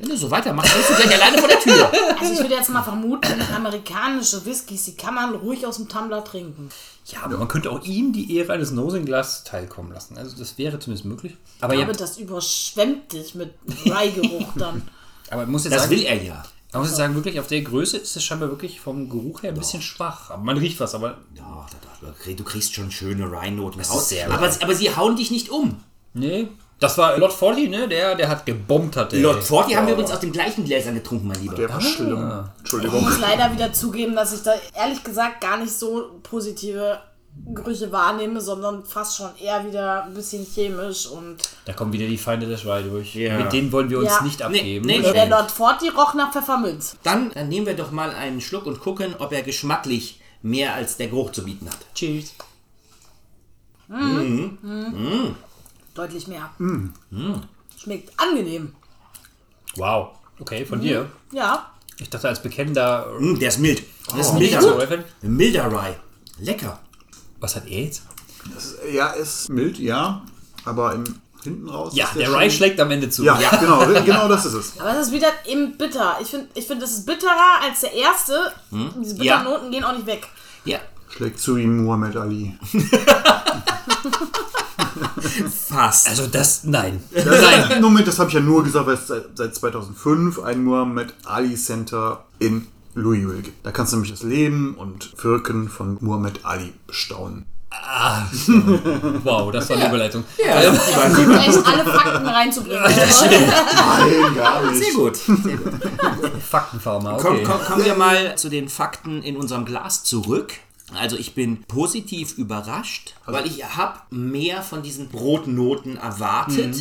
Wenn 0.00 0.08
du 0.08 0.16
so 0.16 0.28
weitermachst, 0.32 0.74
bist 0.74 0.90
du 0.90 0.94
gleich 0.94 1.14
alleine 1.14 1.38
vor 1.38 1.46
der 1.48 1.60
Tür. 1.60 1.92
Also 2.20 2.34
ich 2.34 2.40
würde 2.40 2.54
jetzt 2.54 2.70
mal 2.70 2.82
vermuten, 2.82 3.40
amerikanische 3.54 4.44
Whiskys, 4.44 4.84
die 4.86 4.94
kann 4.96 5.14
man 5.14 5.34
ruhig 5.34 5.64
aus 5.66 5.76
dem 5.76 5.88
Tumbler 5.88 6.24
trinken. 6.24 6.68
Ja, 7.06 7.20
aber 7.24 7.36
man 7.36 7.46
könnte 7.48 7.70
auch 7.70 7.84
ihm 7.84 8.12
die 8.12 8.36
Ehre 8.36 8.52
eines 8.52 8.70
Nosing 8.72 9.04
Glass 9.04 9.44
teilkommen 9.44 9.92
lassen. 9.92 10.16
Also 10.18 10.36
das 10.36 10.56
wäre 10.58 10.78
zumindest 10.80 11.04
möglich. 11.04 11.36
Aber 11.60 11.74
ja, 11.74 11.82
Aber 11.84 11.92
das 11.92 12.18
überschwemmt 12.18 13.12
dich 13.12 13.34
mit 13.36 13.54
Rye-Geruch 13.86 14.48
dann. 14.56 14.82
aber 15.32 15.46
muss 15.46 15.64
jetzt 15.64 15.74
Das 15.74 15.82
sagen, 15.82 15.96
will 15.96 16.04
er 16.04 16.22
ja. 16.22 16.42
man 16.72 16.82
muss 16.82 16.90
jetzt 16.90 16.98
sagen, 16.98 17.14
wirklich 17.14 17.40
auf 17.40 17.46
der 17.46 17.62
Größe 17.62 17.96
ist 17.96 18.16
es 18.16 18.22
scheinbar 18.22 18.50
wirklich 18.50 18.80
vom 18.80 19.08
Geruch 19.08 19.42
her 19.42 19.50
ein 19.50 19.58
bisschen 19.58 19.82
schwach. 19.82 20.30
Aber 20.30 20.42
man 20.42 20.58
riecht 20.58 20.78
was, 20.80 20.94
aber 20.94 21.18
Doch, 21.34 21.66
doch, 22.00 22.08
doch, 22.08 22.34
du 22.36 22.44
kriegst 22.44 22.74
schon 22.74 22.90
schöne 22.90 23.30
Rheinnoten 23.30 23.80
ist 23.80 23.90
raus. 23.90 24.12
Aber, 24.28 24.50
aber 24.60 24.74
sie 24.74 24.94
hauen 24.94 25.16
dich 25.16 25.30
nicht 25.30 25.50
um. 25.50 25.82
nee. 26.14 26.48
Das 26.82 26.98
war 26.98 27.16
Lot 27.16 27.32
40, 27.32 27.70
ne? 27.70 27.86
Der, 27.86 28.16
der 28.16 28.28
hat 28.28 28.44
gebombt, 28.44 28.96
hat 28.96 29.12
der. 29.12 29.20
Lord 29.20 29.44
Forty 29.44 29.72
haben 29.74 29.86
wir 29.86 29.92
übrigens 29.92 30.10
aus 30.10 30.18
den 30.18 30.32
gleichen 30.32 30.64
Gläsern 30.64 30.96
getrunken, 30.96 31.28
mein 31.28 31.40
Lieber. 31.40 31.54
Der 31.54 31.68
war 31.68 31.80
schlimm. 31.80 32.42
Ich 32.54 32.58
Entschuldigung. 32.58 33.04
muss 33.04 33.20
leider 33.20 33.52
wieder 33.52 33.72
zugeben, 33.72 34.16
dass 34.16 34.32
ich 34.32 34.42
da 34.42 34.52
ehrlich 34.74 35.04
gesagt 35.04 35.40
gar 35.40 35.58
nicht 35.58 35.72
so 35.72 36.10
positive 36.24 36.98
Gerüche 37.54 37.90
wahrnehme, 37.90 38.40
sondern 38.40 38.84
fast 38.84 39.16
schon 39.16 39.30
eher 39.36 39.66
wieder 39.66 40.04
ein 40.04 40.14
bisschen 40.14 40.44
chemisch 40.44 41.06
und 41.06 41.38
Da 41.64 41.72
kommen 41.72 41.92
wieder 41.92 42.06
die 42.06 42.18
Feinde 42.18 42.46
des 42.46 42.64
Rye 42.64 42.82
durch. 42.82 43.14
Ja. 43.14 43.36
Mit 43.38 43.52
denen 43.52 43.72
wollen 43.72 43.88
wir 43.90 43.98
uns 43.98 44.08
Ja. 44.08 44.22
nicht 44.22 44.42
abgeben. 44.42 44.86
nee, 44.86 45.00
der 45.00 45.26
Lord 45.28 45.50
Forty 45.50 45.88
roch 45.88 46.14
nach 46.14 46.32
Pfefferminz. 46.32 46.96
Dann, 47.02 47.30
dann 47.30 47.48
nehmen 47.48 47.66
wir 47.66 47.74
doch 47.74 47.90
mal 47.90 48.10
einen 48.10 48.40
Schluck 48.40 48.66
und 48.66 48.80
gucken, 48.80 49.14
ob 49.18 49.32
er 49.32 49.42
geschmacklich 49.42 50.20
mehr 50.42 50.74
als 50.74 50.96
der 50.98 51.08
Geruch 51.08 51.32
zu 51.32 51.44
bieten 51.44 51.66
hat. 51.68 51.78
Cheers. 51.94 52.34
Deutlich 55.94 56.26
mehr. 56.28 56.50
Schmeckt 57.76 58.12
angenehm. 58.18 58.74
Wow. 59.76 60.08
Okay, 60.38 60.64
von 60.64 60.80
dir. 60.80 61.10
Ja. 61.32 61.70
Ich 61.98 62.08
dachte 62.10 62.28
als 62.28 62.42
bekennender. 62.42 63.06
Der 63.20 63.48
ist 63.48 63.58
mild. 63.58 63.82
Das 64.08 64.26
ist 64.28 64.32
Oh, 64.34 64.38
milder, 64.38 65.04
milder 65.22 65.70
Rye. 65.72 65.94
Lecker. 66.38 66.78
Was 67.42 67.56
hat 67.56 67.66
er 67.68 67.82
jetzt? 67.82 68.02
Ja, 68.90 69.08
ist 69.08 69.48
mild, 69.50 69.78
ja. 69.78 70.22
Aber 70.64 70.94
im 70.94 71.04
hinten 71.42 71.68
raus. 71.68 71.92
Ja, 71.96 72.04
ist 72.06 72.14
der 72.14 72.26
schon- 72.26 72.34
Rye 72.36 72.50
schlägt 72.50 72.78
am 72.80 72.90
Ende 72.92 73.10
zu. 73.10 73.24
Ja, 73.24 73.36
genau, 73.58 73.84
genau 74.04 74.28
das 74.28 74.46
ist 74.46 74.54
es. 74.54 74.78
Aber 74.80 74.92
es 74.96 75.08
ist 75.08 75.12
wieder 75.12 75.26
eben 75.46 75.76
bitter. 75.76 76.16
Ich 76.22 76.28
finde, 76.28 76.46
ich 76.54 76.66
find, 76.66 76.80
das 76.80 76.92
ist 76.92 77.04
bitterer 77.04 77.60
als 77.62 77.80
der 77.80 77.92
erste. 77.92 78.52
Diese 78.70 79.14
bitteren 79.16 79.24
Ja. 79.26 79.42
Noten 79.42 79.70
gehen 79.72 79.82
auch 79.84 79.92
nicht 79.92 80.06
weg. 80.06 80.28
Ja, 80.64 80.78
Schlägt 81.08 81.40
zu 81.40 81.56
wie 81.56 81.66
Muhammad 81.66 82.16
Ali. 82.16 82.56
fast. 85.68 86.08
Also 86.08 86.26
das, 86.26 86.64
nein. 86.64 87.02
Das, 87.12 87.80
Moment, 87.80 88.06
das 88.06 88.18
habe 88.18 88.28
ich 88.28 88.34
ja 88.34 88.40
nur 88.40 88.62
gesagt, 88.64 88.86
weil 88.86 88.94
es 88.94 89.06
seit, 89.08 89.24
seit 89.36 89.54
2005 89.54 90.38
ein 90.40 90.62
Muhammad 90.64 91.12
Ali 91.24 91.54
Center 91.56 92.24
in 92.38 92.66
Louisville 92.94 93.42
gibt. 93.42 93.64
Da 93.66 93.72
kannst 93.72 93.92
du 93.92 93.96
nämlich 93.96 94.12
das 94.12 94.22
Leben 94.22 94.74
und 94.74 95.12
Wirken 95.22 95.68
von 95.68 95.98
Muhammad 96.00 96.40
Ali 96.44 96.72
bestaunen. 96.86 97.46
Wow, 99.24 99.50
das 99.50 99.68
war 99.70 99.76
eine 99.78 99.88
Überleitung. 99.88 100.24
ja, 100.38 100.60
Echt 100.60 101.66
alle 101.66 101.84
Fakten 101.84 102.26
reinzubringen. 102.26 102.82
Nein, 102.82 104.34
gar 104.34 104.70
nicht. 104.70 104.84
sehr 104.84 104.94
gut. 104.94 105.16
Sehr 105.16 105.56
gut. 105.56 105.72
Faktenfarmer, 106.48 107.16
Komm, 107.20 107.36
okay. 107.36 107.44
komm, 107.46 107.60
kommen 107.62 107.84
wir 107.84 107.94
mal 107.94 108.36
zu 108.36 108.48
den 108.50 108.68
Fakten 108.68 109.22
in 109.22 109.36
unserem 109.36 109.64
Glas 109.64 110.04
zurück. 110.04 110.54
Also 110.98 111.16
ich 111.16 111.34
bin 111.34 111.62
positiv 111.64 112.36
überrascht, 112.38 113.14
weil 113.26 113.46
ich 113.46 113.64
habe 113.64 114.00
mehr 114.10 114.62
von 114.62 114.82
diesen 114.82 115.08
Brotnoten 115.08 115.96
erwartet, 115.96 116.76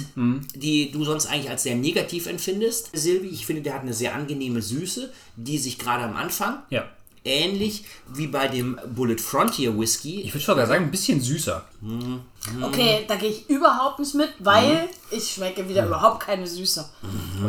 die 0.56 0.92
du 0.92 1.04
sonst 1.06 1.28
eigentlich 1.28 1.50
als 1.50 1.64
sehr 1.64 1.76
negativ 1.76 2.28
empfindest. 2.28 2.90
Silvi, 2.94 3.28
ich 3.28 3.46
finde, 3.46 3.62
der 3.62 3.74
hat 3.76 3.82
eine 3.82 3.94
sehr 3.94 4.14
angenehme 4.16 4.62
Süße, 4.62 5.12
die 5.36 5.58
sich 5.58 5.78
gerade 5.78 6.04
am 6.04 6.16
Anfang 6.16 6.60
Ja. 6.70 6.84
ähnlich 7.24 7.86
wie 8.14 8.28
bei 8.28 8.48
dem 8.48 8.80
Bullet 8.96 9.18
Frontier 9.18 9.78
Whisky. 9.80 10.22
Ich 10.22 10.34
würde 10.34 10.46
sogar 10.46 10.68
sagen, 10.68 10.86
ein 10.86 10.92
bisschen 10.92 11.22
süßer. 11.22 11.64
Okay, 12.62 13.06
da 13.08 13.16
gehe 13.16 13.30
ich 13.30 13.50
überhaupt 13.50 14.00
nicht 14.00 14.16
mit, 14.16 14.34
weil 14.40 14.90
ich 15.12 15.30
schmecke 15.34 15.68
wieder 15.70 15.86
überhaupt 15.86 16.22
keine 16.22 16.48
Süße. 16.48 16.90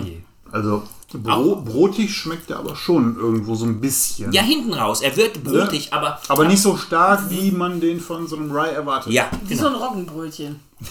Je. 0.05 0.18
Also 0.51 0.83
bro 1.18 1.57
brotig 1.57 2.14
schmeckt 2.14 2.51
er 2.51 2.59
aber 2.59 2.77
schon 2.77 3.16
irgendwo 3.16 3.55
so 3.55 3.64
ein 3.64 3.81
bisschen. 3.81 4.33
Ja, 4.33 4.42
hinten 4.42 4.72
raus. 4.72 5.01
Er 5.03 5.16
wird 5.16 5.42
brotig, 5.42 5.92
aber. 5.92 6.20
Aber 6.29 6.44
nicht 6.46 6.62
so 6.62 6.77
stark, 6.77 7.31
wie 7.31 7.51
man 7.51 7.81
den 7.81 8.01
von 8.01 8.27
so 8.27 8.37
einem 8.37 8.51
Rye 8.51 8.72
erwartet. 8.72 9.12
Ja, 9.12 9.31
Wie 9.44 9.55
so 9.55 9.64
genau. 9.64 9.77
ein 9.77 9.83
Roggenbrötchen. 9.83 10.61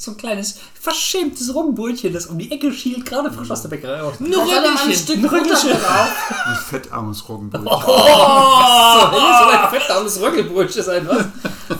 So 0.00 0.12
ein 0.12 0.16
kleines, 0.16 0.60
verschämtes 0.80 1.52
Rumbrötchen, 1.52 2.12
das 2.12 2.26
um 2.26 2.38
die 2.38 2.52
Ecke 2.52 2.72
schielt, 2.72 3.04
gerade 3.04 3.32
frisch 3.32 3.50
aus 3.50 3.62
der 3.62 3.68
Bäckerei 3.68 4.00
raus. 4.00 4.14
Doch 4.20 4.46
mal 4.46 4.64
ein 4.64 4.94
Stück 4.94 5.20
drauf. 5.20 5.42
Ein 6.46 6.54
fettarmes 6.54 7.28
Roggenbrötchen. 7.28 7.68
so 7.74 7.94
ein 9.50 9.70
fettarmes 9.70 10.20
Röckelbrötchen 10.20 10.84
sein, 10.84 11.08
was? 11.08 11.26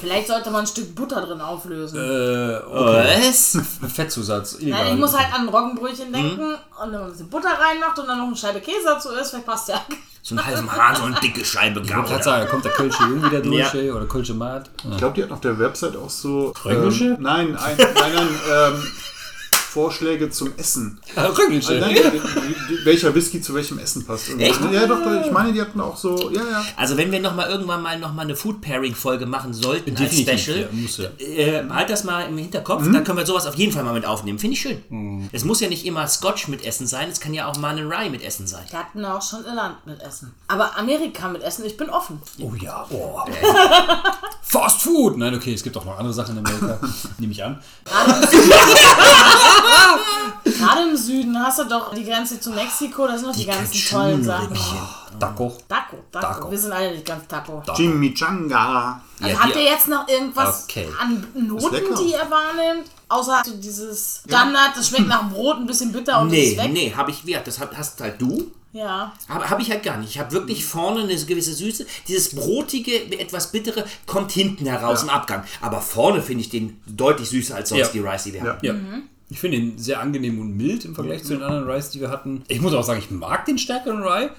Vielleicht 0.00 0.28
sollte 0.28 0.50
man 0.50 0.62
ein 0.62 0.66
Stück 0.66 0.94
Butter 0.94 1.20
drin 1.22 1.40
auflösen. 1.40 1.98
Äh, 1.98 2.56
okay. 2.66 3.16
Was? 3.28 3.58
Fettzusatz. 3.94 4.58
Nein, 4.60 4.94
ich 4.94 5.00
muss 5.00 5.16
halt 5.16 5.32
an 5.34 5.42
ein 5.42 5.48
Roggenbrötchen 5.48 6.12
denken 6.12 6.40
und 6.54 6.58
wenn 6.80 6.90
man 6.92 7.02
ein 7.04 7.10
bisschen 7.10 7.28
Butter 7.30 7.50
reinmacht 7.50 7.98
und 7.98 8.06
dann 8.06 8.18
noch 8.18 8.26
eine 8.26 8.36
Scheibe 8.36 8.60
Käse 8.60 8.84
dazu 8.84 9.10
isst, 9.10 9.30
vielleicht 9.30 9.46
passt 9.46 9.68
ja. 9.68 9.80
So 10.22 10.34
einen 10.34 10.44
halben 10.44 10.70
Hahn, 10.70 10.96
so 10.96 11.02
eine 11.04 11.14
dicke 11.20 11.44
Scheibe 11.44 11.80
Ich 11.80 11.94
wollte 11.94 12.08
gerade 12.10 12.24
sagen, 12.24 12.44
da 12.44 12.50
kommt 12.50 12.64
der 12.64 12.72
Kölsche 12.72 13.02
Jung 13.04 13.24
wieder 13.24 13.40
durch, 13.40 13.74
Ja. 13.74 13.94
oder 13.94 14.06
Kölsche 14.06 14.34
Mat. 14.34 14.68
Ich 14.90 14.96
glaube, 14.98 15.14
die 15.14 15.22
hat 15.22 15.30
auf 15.30 15.40
der 15.40 15.58
Website 15.58 15.96
auch 15.96 16.10
so. 16.10 16.52
Röckelsche? 16.64 17.04
Ähm, 17.04 17.16
nein, 17.20 17.56
ein, 17.56 17.76
nein, 17.78 17.94
nein, 18.14 18.28
ähm, 18.52 18.82
Vorschläge 19.68 20.30
zum 20.30 20.52
Essen. 20.56 20.98
Nein, 21.14 21.30
die, 21.30 22.74
die, 22.74 22.84
welcher 22.84 23.14
Whisky 23.14 23.40
zu 23.40 23.54
welchem 23.54 23.78
Essen 23.78 24.04
passt. 24.06 24.30
Echt? 24.38 24.60
Ja, 24.72 24.86
doch, 24.86 24.98
ich 25.24 25.30
meine, 25.30 25.52
die 25.52 25.60
hatten 25.60 25.80
auch 25.80 25.96
so. 25.96 26.30
Ja, 26.30 26.40
ja. 26.40 26.64
Also 26.76 26.96
wenn 26.96 27.12
wir 27.12 27.20
noch 27.20 27.34
mal 27.34 27.48
irgendwann 27.48 27.82
mal 27.82 27.98
noch 27.98 28.12
mal 28.14 28.22
eine 28.22 28.34
Food 28.34 28.60
Pairing 28.60 28.94
Folge 28.94 29.26
machen 29.26 29.52
sollten 29.52 29.94
Definitiv, 29.94 30.28
als 30.28 30.40
Special, 30.42 30.60
ja, 30.60 30.66
muss 30.72 30.96
ja. 30.96 31.04
äh, 31.18 31.68
halt 31.68 31.90
das 31.90 32.04
mal 32.04 32.22
im 32.26 32.38
Hinterkopf, 32.38 32.82
Mhm. 32.82 32.92
dann 32.94 33.04
können 33.04 33.18
wir 33.18 33.26
sowas 33.26 33.46
auf 33.46 33.56
jeden 33.56 33.72
Fall 33.72 33.84
mal 33.84 33.92
mit 33.94 34.06
aufnehmen. 34.06 34.38
Finde 34.38 34.54
ich 34.54 34.60
schön. 34.62 35.28
Es 35.32 35.44
muss 35.44 35.60
ja 35.60 35.68
nicht 35.68 35.84
immer 35.84 36.06
Scotch 36.06 36.48
mit 36.48 36.64
Essen 36.64 36.86
sein, 36.86 37.08
es 37.10 37.20
kann 37.20 37.34
ja 37.34 37.46
auch 37.46 37.56
mal 37.58 37.76
ein 37.76 37.86
Rye 37.92 38.08
mit 38.10 38.22
Essen 38.22 38.46
sein. 38.46 38.64
Wir 38.70 38.78
hatten 38.78 39.04
auch 39.04 39.22
schon 39.22 39.44
Irland 39.44 39.84
mit 39.86 40.00
Essen. 40.02 40.32
Aber 40.48 40.76
Amerika 40.78 41.28
mit 41.28 41.42
Essen, 41.42 41.64
ich 41.66 41.76
bin 41.76 41.90
offen. 41.90 42.20
Oh 42.40 42.52
ja, 42.60 42.86
oh. 42.90 43.20
Fast 44.42 44.80
Food! 44.82 45.18
Nein, 45.18 45.34
okay, 45.34 45.52
es 45.52 45.62
gibt 45.62 45.76
auch 45.76 45.84
noch 45.84 45.98
andere 45.98 46.14
Sachen 46.14 46.38
in 46.38 46.46
Amerika, 46.46 46.78
nehme 47.18 47.32
ich 47.32 47.44
an. 47.44 47.62
Gerade 50.58 50.88
im 50.90 50.96
Süden 50.96 51.38
hast 51.38 51.58
du 51.60 51.64
doch 51.64 51.94
die 51.94 52.04
Grenze 52.04 52.40
zu 52.40 52.50
Mexiko, 52.50 53.06
das 53.06 53.20
sind 53.20 53.30
doch 53.30 53.36
die, 53.36 53.46
ganzen 53.46 53.88
tollen 53.90 54.22
Sachen. 54.24 54.54
Taco. 54.54 54.76
Taco, 55.20 55.56
Taco, 55.68 55.96
Taco. 56.12 56.50
Wir 56.50 56.58
sind 56.58 56.72
alle 56.72 56.92
nicht 56.92 57.04
ganz 57.06 57.26
Taco. 57.26 57.62
Chimichanga. 57.74 59.00
Also 59.20 59.34
Ja, 59.34 59.40
habt 59.42 59.54
die- 59.54 59.58
ihr 59.60 59.64
jetzt 59.64 59.88
noch 59.88 60.06
irgendwas 60.08 60.64
Okay. 60.68 60.88
an 61.00 61.26
Noten, 61.34 61.94
die 61.98 62.12
ihr 62.12 62.26
wahrnehmt? 62.30 62.88
Außer 63.08 63.42
dieses 63.56 64.22
Standard, 64.26 64.76
das 64.76 64.88
schmeckt 64.88 65.08
nach 65.08 65.28
Brot, 65.30 65.56
ein 65.56 65.66
bisschen 65.66 65.92
bitter 65.92 66.20
und 66.20 66.28
Nee, 66.28 66.50
ist 66.52 66.58
weg. 66.58 66.72
nee, 66.72 66.92
habe 66.94 67.10
ich, 67.10 67.24
wie, 67.26 67.36
das 67.42 67.58
hab- 67.58 67.76
hast 67.76 68.00
halt 68.00 68.20
du. 68.20 68.50
Ja. 68.72 69.12
Aber 69.28 69.48
habe 69.48 69.62
ich 69.62 69.70
halt 69.70 69.82
gar 69.82 69.96
nicht. 69.96 70.10
Ich 70.10 70.18
habe 70.18 70.30
wirklich 70.32 70.64
vorne 70.64 71.00
eine 71.00 71.16
gewisse 71.16 71.54
Süße. 71.54 71.86
Dieses 72.06 72.34
brotige, 72.34 73.10
etwas 73.18 73.50
bittere 73.50 73.84
kommt 74.06 74.30
hinten 74.30 74.66
heraus 74.66 75.02
im 75.04 75.08
Abgang. 75.08 75.42
Aber 75.62 75.80
vorne 75.80 76.22
finde 76.22 76.42
ich 76.42 76.50
den 76.50 76.80
deutlich 76.86 77.30
süßer 77.30 77.56
als 77.56 77.70
sonst 77.70 77.80
Ja. 77.80 77.88
die 77.88 78.00
Rice, 78.00 78.24
die 78.24 78.32
wir 78.34 78.44
Ja. 78.44 78.46
haben. 78.52 78.58
Ja. 78.62 78.74
Ich 79.30 79.40
finde 79.40 79.58
ihn 79.58 79.78
sehr 79.78 80.00
angenehm 80.00 80.40
und 80.40 80.56
mild 80.56 80.84
im 80.84 80.94
Vergleich 80.94 81.22
zu 81.22 81.34
den 81.34 81.42
anderen 81.42 81.68
Rice, 81.68 81.90
die 81.90 82.00
wir 82.00 82.10
hatten. 82.10 82.42
Ich 82.48 82.60
muss 82.60 82.72
auch 82.72 82.82
sagen, 82.82 83.00
ich 83.00 83.10
mag 83.10 83.44
den 83.44 83.58
stärkeren 83.58 84.02
Rye. 84.02 84.30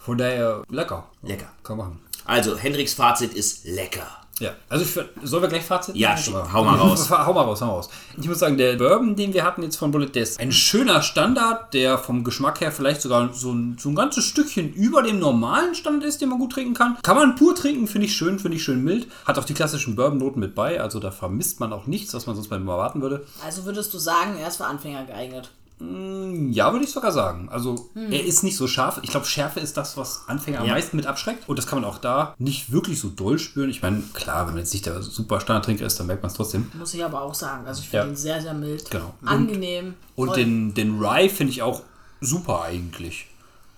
Von 0.00 0.18
daher 0.18 0.62
lecker. 0.70 1.08
Lecker. 1.22 1.48
Kann 1.64 1.76
man 1.76 1.88
machen. 1.88 2.00
Also, 2.24 2.56
Hendricks 2.56 2.94
Fazit 2.94 3.32
ist 3.32 3.64
lecker. 3.64 4.06
Ja, 4.40 4.52
also 4.68 4.84
ich 4.84 5.28
sollen 5.28 5.42
wir 5.42 5.48
gleich 5.48 5.64
Fazit? 5.64 5.96
Ja, 5.96 6.16
Oder? 6.28 6.52
hau 6.52 6.64
mal 6.64 6.76
raus. 6.78 7.10
hau 7.10 7.32
mal 7.32 7.42
raus, 7.42 7.60
hau 7.60 7.66
mal 7.66 7.72
raus. 7.72 7.88
Ich 8.20 8.28
muss 8.28 8.38
sagen, 8.38 8.56
der 8.56 8.76
Bourbon, 8.76 9.16
den 9.16 9.34
wir 9.34 9.44
hatten 9.44 9.62
jetzt 9.62 9.76
von 9.76 9.90
Bullet, 9.90 10.08
der 10.08 10.22
ist 10.22 10.38
ein 10.40 10.52
schöner 10.52 11.02
Standard, 11.02 11.74
der 11.74 11.98
vom 11.98 12.24
Geschmack 12.24 12.60
her 12.60 12.72
vielleicht 12.72 13.02
sogar 13.02 13.32
so 13.32 13.52
ein, 13.52 13.76
so 13.78 13.88
ein 13.88 13.94
ganzes 13.94 14.24
Stückchen 14.24 14.72
über 14.72 15.02
dem 15.02 15.18
normalen 15.18 15.74
Standard 15.74 16.04
ist, 16.04 16.20
den 16.20 16.28
man 16.28 16.38
gut 16.38 16.52
trinken 16.52 16.74
kann. 16.74 16.96
Kann 17.02 17.16
man 17.16 17.34
pur 17.34 17.54
trinken, 17.54 17.86
finde 17.86 18.06
ich 18.06 18.16
schön, 18.16 18.38
finde 18.38 18.56
ich 18.56 18.62
schön 18.64 18.82
mild. 18.84 19.08
Hat 19.24 19.38
auch 19.38 19.44
die 19.44 19.54
klassischen 19.54 19.96
Bourbon-Noten 19.96 20.40
mit 20.40 20.54
bei, 20.54 20.80
also 20.80 21.00
da 21.00 21.10
vermisst 21.10 21.60
man 21.60 21.72
auch 21.72 21.86
nichts, 21.86 22.14
was 22.14 22.26
man 22.26 22.36
sonst 22.36 22.48
bei 22.48 22.56
ihm 22.56 22.68
erwarten 22.68 23.02
würde. 23.02 23.26
Also 23.44 23.64
würdest 23.64 23.92
du 23.94 23.98
sagen, 23.98 24.36
er 24.38 24.48
ist 24.48 24.56
für 24.58 24.66
Anfänger 24.66 25.04
geeignet. 25.04 25.50
Ja, 25.80 26.72
würde 26.72 26.84
ich 26.84 26.90
sogar 26.90 27.12
sagen. 27.12 27.48
Also, 27.50 27.88
er 27.94 28.24
ist 28.24 28.42
nicht 28.42 28.56
so 28.56 28.66
scharf. 28.66 28.98
Ich 29.02 29.10
glaube, 29.10 29.26
Schärfe 29.26 29.60
ist 29.60 29.76
das, 29.76 29.96
was 29.96 30.24
Anfänger 30.26 30.60
am 30.60 30.66
Ja. 30.66 30.72
meisten 30.74 30.96
mit 30.96 31.06
abschreckt. 31.06 31.48
Und 31.48 31.56
das 31.56 31.66
kann 31.66 31.80
man 31.80 31.88
auch 31.88 31.98
da 31.98 32.34
nicht 32.38 32.72
wirklich 32.72 32.98
so 33.00 33.08
doll 33.08 33.38
spüren. 33.38 33.70
Ich 33.70 33.80
meine, 33.82 34.02
klar, 34.14 34.46
wenn 34.46 34.54
man 34.54 34.62
jetzt 34.62 34.72
nicht 34.72 34.86
der 34.86 35.02
super 35.02 35.40
Standardtrinker 35.40 35.86
ist, 35.86 35.98
dann 36.00 36.08
merkt 36.08 36.22
man 36.22 36.30
es 36.30 36.36
trotzdem. 36.36 36.70
Muss 36.74 36.94
ich 36.94 37.04
aber 37.04 37.22
auch 37.22 37.34
sagen. 37.34 37.66
Also 37.66 37.82
ich 37.82 37.88
finde 37.90 38.06
Ja. 38.06 38.12
ihn 38.12 38.16
sehr, 38.16 38.40
sehr 38.42 38.54
mild. 38.54 38.90
Genau. 38.90 39.14
Angenehm. 39.24 39.94
Und 40.16 40.28
Voll. 40.28 40.36
den, 40.36 40.74
den 40.74 40.98
Rye 40.98 41.28
finde 41.28 41.52
ich 41.52 41.62
auch 41.62 41.82
super 42.20 42.62
eigentlich. 42.62 43.26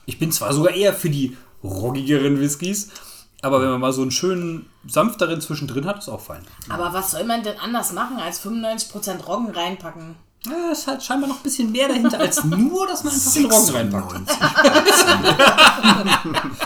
Ich 0.06 0.18
bin 0.18 0.32
zwar 0.32 0.52
sogar 0.54 0.72
eher 0.72 0.94
für 0.94 1.10
die 1.10 1.36
roggigeren 1.62 2.40
Whiskys, 2.40 2.88
aber 3.42 3.60
wenn 3.60 3.68
man 3.70 3.80
mal 3.80 3.92
so 3.92 4.02
einen 4.02 4.10
schönen, 4.10 4.66
sanfteren 4.86 5.40
zwischendrin 5.42 5.84
hat, 5.86 5.98
ist 5.98 6.08
auch 6.08 6.20
fein. 6.20 6.42
Aber 6.70 6.92
was 6.94 7.10
soll 7.10 7.24
man 7.24 7.42
denn 7.42 7.58
anders 7.58 7.92
machen, 7.92 8.16
als 8.18 8.40
95% 8.40 9.26
Roggen 9.26 9.50
reinpacken? 9.54 10.16
Ja, 10.46 10.72
ist 10.72 10.86
halt 10.86 11.02
scheinbar 11.02 11.28
noch 11.28 11.36
ein 11.36 11.42
bisschen 11.42 11.70
mehr 11.70 11.88
dahinter, 11.88 12.18
als 12.18 12.42
nur, 12.44 12.86
dass 12.86 13.04
man 13.04 13.12
einfach 13.12 13.32
den 13.32 13.44
Roggen 13.44 13.74
reinpackt. 13.74 14.38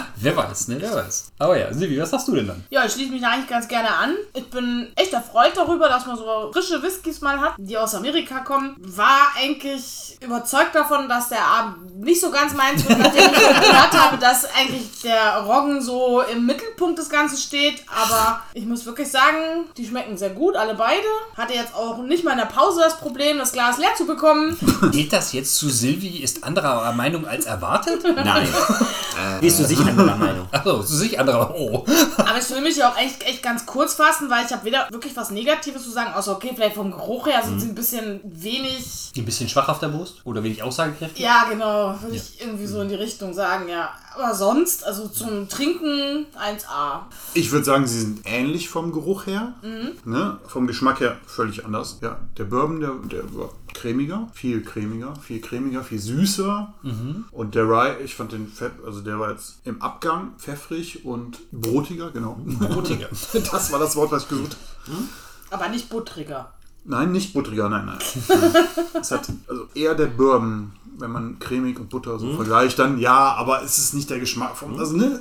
Wer 0.25 0.35
weiß, 0.35 0.69
ne? 0.69 0.77
Wer 0.81 0.95
weiß. 0.95 1.33
Aber 1.39 1.59
ja, 1.59 1.71
Silvi, 1.71 2.01
was 2.01 2.11
hast 2.11 2.27
du 2.29 2.35
denn 2.35 2.47
dann? 2.47 2.65
Ja, 2.71 2.87
ich 2.87 2.93
schließe 2.93 3.11
mich 3.11 3.21
da 3.21 3.33
eigentlich 3.33 3.51
ganz 3.51 3.69
gerne 3.69 3.95
an. 3.95 4.15
Ich 4.33 4.49
bin 4.49 4.91
echt 4.97 5.13
erfreut 5.13 5.53
darüber, 5.55 5.87
dass 5.89 6.07
man 6.07 6.17
so 6.17 6.51
frische 6.51 6.83
Whiskys 6.83 7.21
mal 7.21 7.39
hat, 7.39 7.55
die 7.59 7.77
aus 7.77 7.95
Amerika 7.95 8.41
kommen. 8.41 8.75
War 8.79 9.29
eigentlich 9.37 10.17
überzeugt 10.23 10.75
davon, 10.75 11.11
dass 11.11 11.29
der 11.29 11.45
Abend 11.45 12.01
nicht 12.01 12.23
so 12.23 12.31
ganz 12.31 12.55
meins 12.55 12.89
wird, 12.89 12.99
nachdem 12.99 13.33
ich 13.33 13.39
gehört 13.39 13.93
habe, 13.93 14.17
dass 14.17 14.47
eigentlich 14.55 15.03
der 15.03 15.41
Roggen 15.41 15.83
so 15.83 16.23
im 16.23 16.47
Mittelpunkt 16.47 16.99
des 16.99 17.11
Ganzen 17.11 17.37
steht. 17.37 17.85
Aber 17.89 18.41
ich 18.55 18.65
muss 18.65 18.87
wirklich 18.87 19.11
sagen, 19.11 19.67
die 19.77 19.87
schmecken 19.87 20.17
sehr 20.17 20.31
gut, 20.31 20.57
alle 20.57 20.75
beide. 20.75 21.07
Hatte 21.37 21.53
jetzt 21.53 21.75
auch 21.75 21.99
nicht 21.99 22.25
mal 22.25 22.33
in 22.33 22.39
der 22.39 22.47
Pause 22.47 22.81
das 22.81 22.97
Problem, 22.97 23.37
das 23.37 23.53
Glas 23.53 23.77
leer 23.77 23.95
zu 23.95 24.07
bekommen. 24.07 24.57
Geht 24.91 25.13
das 25.13 25.35
jetzt 25.35 25.57
zu 25.57 25.69
Silvi, 25.69 26.23
ist 26.23 26.45
anderer 26.45 26.91
Meinung 26.95 27.27
als 27.27 27.45
erwartet? 27.45 28.03
Nein. 28.17 28.49
Bist 29.41 29.61
du 29.61 29.65
sicher 29.65 29.85
anderer 30.15 30.33
Meinung? 30.33 30.49
Achso, 30.51 30.83
zu 30.83 30.97
sich 30.97 31.19
anderer. 31.19 31.55
Oh. 31.55 31.85
Aber 32.17 32.39
ich 32.39 32.51
will 32.51 32.61
mich 32.61 32.77
ja 32.77 32.91
auch 32.91 32.97
echt, 32.99 33.23
echt 33.23 33.43
ganz 33.43 33.67
kurz 33.67 33.95
fassen, 33.95 34.31
weil 34.31 34.45
ich 34.45 34.53
habe 34.53 34.65
weder 34.65 34.89
wirklich 34.91 35.17
was 35.17 35.31
Negatives 35.31 35.85
zu 35.85 35.91
sagen, 35.91 36.15
außer 36.15 36.33
okay, 36.37 36.53
vielleicht 36.55 36.77
vom 36.77 36.91
Geruch 36.91 37.27
her 37.27 37.43
sind 37.45 37.61
sie 37.61 37.69
ein 37.69 37.75
bisschen 37.75 38.21
wenig 38.25 39.13
Ein 39.17 39.25
bisschen 39.25 39.49
schwach 39.49 39.69
auf 39.69 39.79
der 39.79 39.89
Brust? 39.89 40.17
Oder 40.25 40.43
wenig 40.43 40.63
aussagekräftig? 40.63 41.23
Ja, 41.23 41.47
genau, 41.51 41.95
würde 42.01 42.17
ich 42.17 42.41
irgendwie 42.41 42.67
so 42.67 42.81
in 42.81 42.89
die 42.89 42.95
Richtung 42.95 43.35
sagen, 43.35 43.69
ja. 43.69 43.91
Aber 44.15 44.35
sonst, 44.35 44.85
also 44.87 45.09
zum 45.09 45.49
Trinken 45.49 46.27
1A. 46.37 47.01
Ich 47.35 47.51
würde 47.51 47.65
sagen, 47.65 47.87
sie 47.87 48.01
sind 48.01 48.21
ähnlich 48.25 48.69
vom 48.69 48.93
Geruch 48.93 49.27
her. 49.27 49.55
Mhm. 49.63 49.93
Ne? 50.05 50.39
Vom 50.47 50.67
Geschmack 50.69 51.01
her 51.01 51.17
völlig 51.27 51.65
anders. 51.65 51.99
Ja, 52.01 52.19
der 52.39 52.45
Bourbon, 52.45 52.81
der, 52.81 52.93
der 53.11 53.35
war 53.35 53.51
cremiger, 53.75 54.29
viel 54.33 54.63
cremiger, 54.63 55.15
viel 55.17 55.41
cremiger, 55.41 55.83
viel 55.83 55.99
süßer. 55.99 56.73
Mhm. 56.83 57.25
Und 57.31 57.55
der 57.55 57.65
Rye, 57.65 58.03
ich 58.03 58.15
fand 58.15 58.33
den 58.33 58.49
Fett, 58.49 58.73
also 58.87 59.01
der 59.01 59.19
war 59.19 59.31
jetzt 59.31 59.57
im 59.65 59.83
Abgang 59.83 60.35
pfeffrig 60.39 61.05
und 61.05 61.39
brotiger, 61.53 62.11
genau. 62.11 62.39
Brotiger. 62.45 63.09
Das 63.53 63.73
war 63.73 63.79
das 63.79 63.97
Wort, 63.97 64.13
was 64.13 64.25
ich 64.25 64.29
gesucht 64.29 64.57
habe. 64.87 65.03
Aber 65.51 65.69
nicht 65.69 65.89
buttriger. 65.91 66.53
Nein, 66.85 67.13
nicht 67.13 67.33
buttriger, 67.33 67.69
nein, 67.69 67.87
nein. 67.87 67.99
es 69.01 69.11
hat 69.11 69.29
also 69.49 69.67
eher 69.75 69.95
der 69.95 70.07
Bourbon, 70.07 70.73
wenn 70.99 71.11
man 71.11 71.39
cremig 71.39 71.79
und 71.81 71.89
Butter 71.89 72.19
so 72.19 72.35
vergleicht, 72.35 72.79
dann 72.79 72.99
ja, 72.99 73.35
aber 73.35 73.63
es 73.63 73.79
ist 73.79 73.95
nicht 73.95 74.11
der 74.11 74.21
Geschmack 74.21 74.57
vom. 74.57 74.79
Also, 74.79 74.97
ne? 74.97 75.21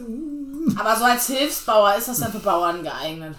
Aber 0.78 0.96
so 0.96 1.06
als 1.06 1.28
Hilfsbauer 1.28 1.96
ist 1.96 2.08
das 2.08 2.20
dann 2.20 2.32
für 2.32 2.40
Bauern 2.40 2.84
geeignet. 2.84 3.36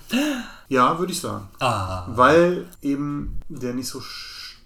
Ja, 0.69 0.99
würde 0.99 1.13
ich 1.13 1.21
sagen. 1.21 1.49
Ah. 1.61 2.05
Weil 2.09 2.67
eben 2.83 3.41
der 3.49 3.75
nicht 3.75 3.89
so 3.89 4.01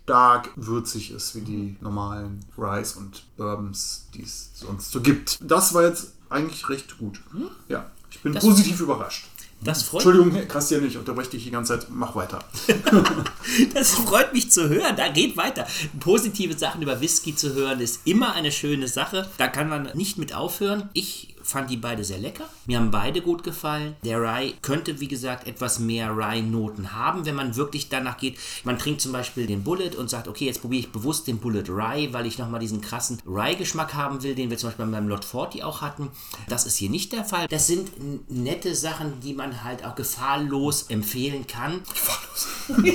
stark 0.09 0.49
würzig 0.57 1.11
ist 1.11 1.35
wie 1.35 1.42
die 1.42 1.77
normalen 1.83 2.40
Rice 2.57 2.97
und 2.97 3.25
Bourbons, 3.37 4.07
die 4.14 4.23
es 4.23 4.53
sonst 4.55 4.90
so 4.90 5.03
gibt. 5.03 5.38
Das 5.42 5.75
war 5.75 5.83
jetzt 5.83 6.14
eigentlich 6.31 6.66
recht 6.71 6.97
gut. 6.97 7.21
Ja, 7.68 7.90
ich 8.11 8.23
bin 8.23 8.33
positiv 8.33 8.81
überrascht. 8.81 9.27
Das 9.61 9.83
freut, 9.83 10.07
Entschuldigung, 10.07 10.49
Christian, 10.49 10.87
ich 10.87 10.97
unterbreche 10.97 11.31
dich 11.31 11.44
die 11.44 11.51
ganze 11.51 11.79
Zeit. 11.79 11.88
Mach 11.90 12.14
weiter. 12.14 12.38
das 13.75 13.97
freut 13.97 14.33
mich 14.33 14.51
zu 14.51 14.71
hören. 14.71 14.97
Da 14.97 15.09
geht 15.09 15.37
weiter. 15.37 15.66
Positive 16.01 16.57
Sachen 16.57 16.81
über 16.81 17.03
Whisky 17.03 17.35
zu 17.35 17.53
hören 17.53 17.81
ist 17.81 18.07
immer 18.07 18.33
eine 18.33 18.53
schöne 18.53 18.88
Sache. 18.88 19.29
Da 19.37 19.49
kann 19.49 19.68
man 19.68 19.90
nicht 19.94 20.16
mit 20.16 20.33
aufhören. 20.33 20.88
Ich 20.94 21.35
fand 21.48 21.70
die 21.70 21.78
beide 21.78 22.04
sehr 22.04 22.18
lecker. 22.18 22.44
Mir 22.66 22.78
haben 22.78 22.90
beide 22.90 23.22
gut 23.22 23.42
gefallen. 23.42 23.96
Der 24.04 24.20
Rye 24.20 24.52
könnte, 24.61 25.00
wie 25.00 25.08
gesagt, 25.08 25.46
etwas 25.46 25.78
mehr 25.78 26.14
Rye-Noten 26.14 26.92
haben, 26.92 27.24
wenn 27.24 27.34
man 27.34 27.56
wirklich 27.56 27.88
danach 27.88 28.18
geht. 28.18 28.38
Man 28.64 28.78
trinkt 28.78 29.00
zum 29.00 29.12
Beispiel 29.12 29.46
den 29.46 29.64
Bullet 29.64 29.96
und 29.96 30.11
sagt, 30.11 30.28
okay, 30.28 30.44
jetzt 30.44 30.61
probiere 30.61 30.80
ich 30.80 30.92
bewusst 30.92 31.26
den 31.26 31.38
Bullet 31.38 31.64
Rye, 31.68 32.12
weil 32.12 32.26
ich 32.26 32.38
nochmal 32.38 32.61
diesen 32.61 32.82
krassen 32.82 33.22
Rye-Geschmack 33.26 33.94
haben 33.94 34.22
will, 34.22 34.34
den 34.34 34.50
wir 34.50 34.58
zum 34.58 34.68
Beispiel 34.68 34.84
beim 34.87 35.08
Lot 35.08 35.24
40 35.24 35.64
auch 35.64 35.80
hatten. 35.80 36.11
Das 36.48 36.66
ist 36.66 36.76
hier 36.76 36.90
nicht 36.90 37.12
der 37.12 37.24
Fall. 37.24 37.48
Das 37.48 37.66
sind 37.66 37.90
nette 38.30 38.74
Sachen, 38.74 39.20
die 39.20 39.32
man 39.32 39.64
halt 39.64 39.84
auch 39.87 39.94
gefahrlos 39.94 40.82
empfehlen 40.90 41.46
kann. 41.46 41.80
Gefahrlos? 41.82 42.46
ja, 42.84 42.92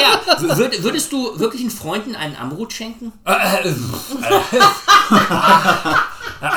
ja. 0.00 0.20
Würd, 0.58 0.82
würdest 0.82 1.12
du 1.12 1.38
wirklichen 1.38 1.70
Freunden 1.70 2.16
einen 2.16 2.34
Amrut 2.34 2.72
schenken? 2.72 3.12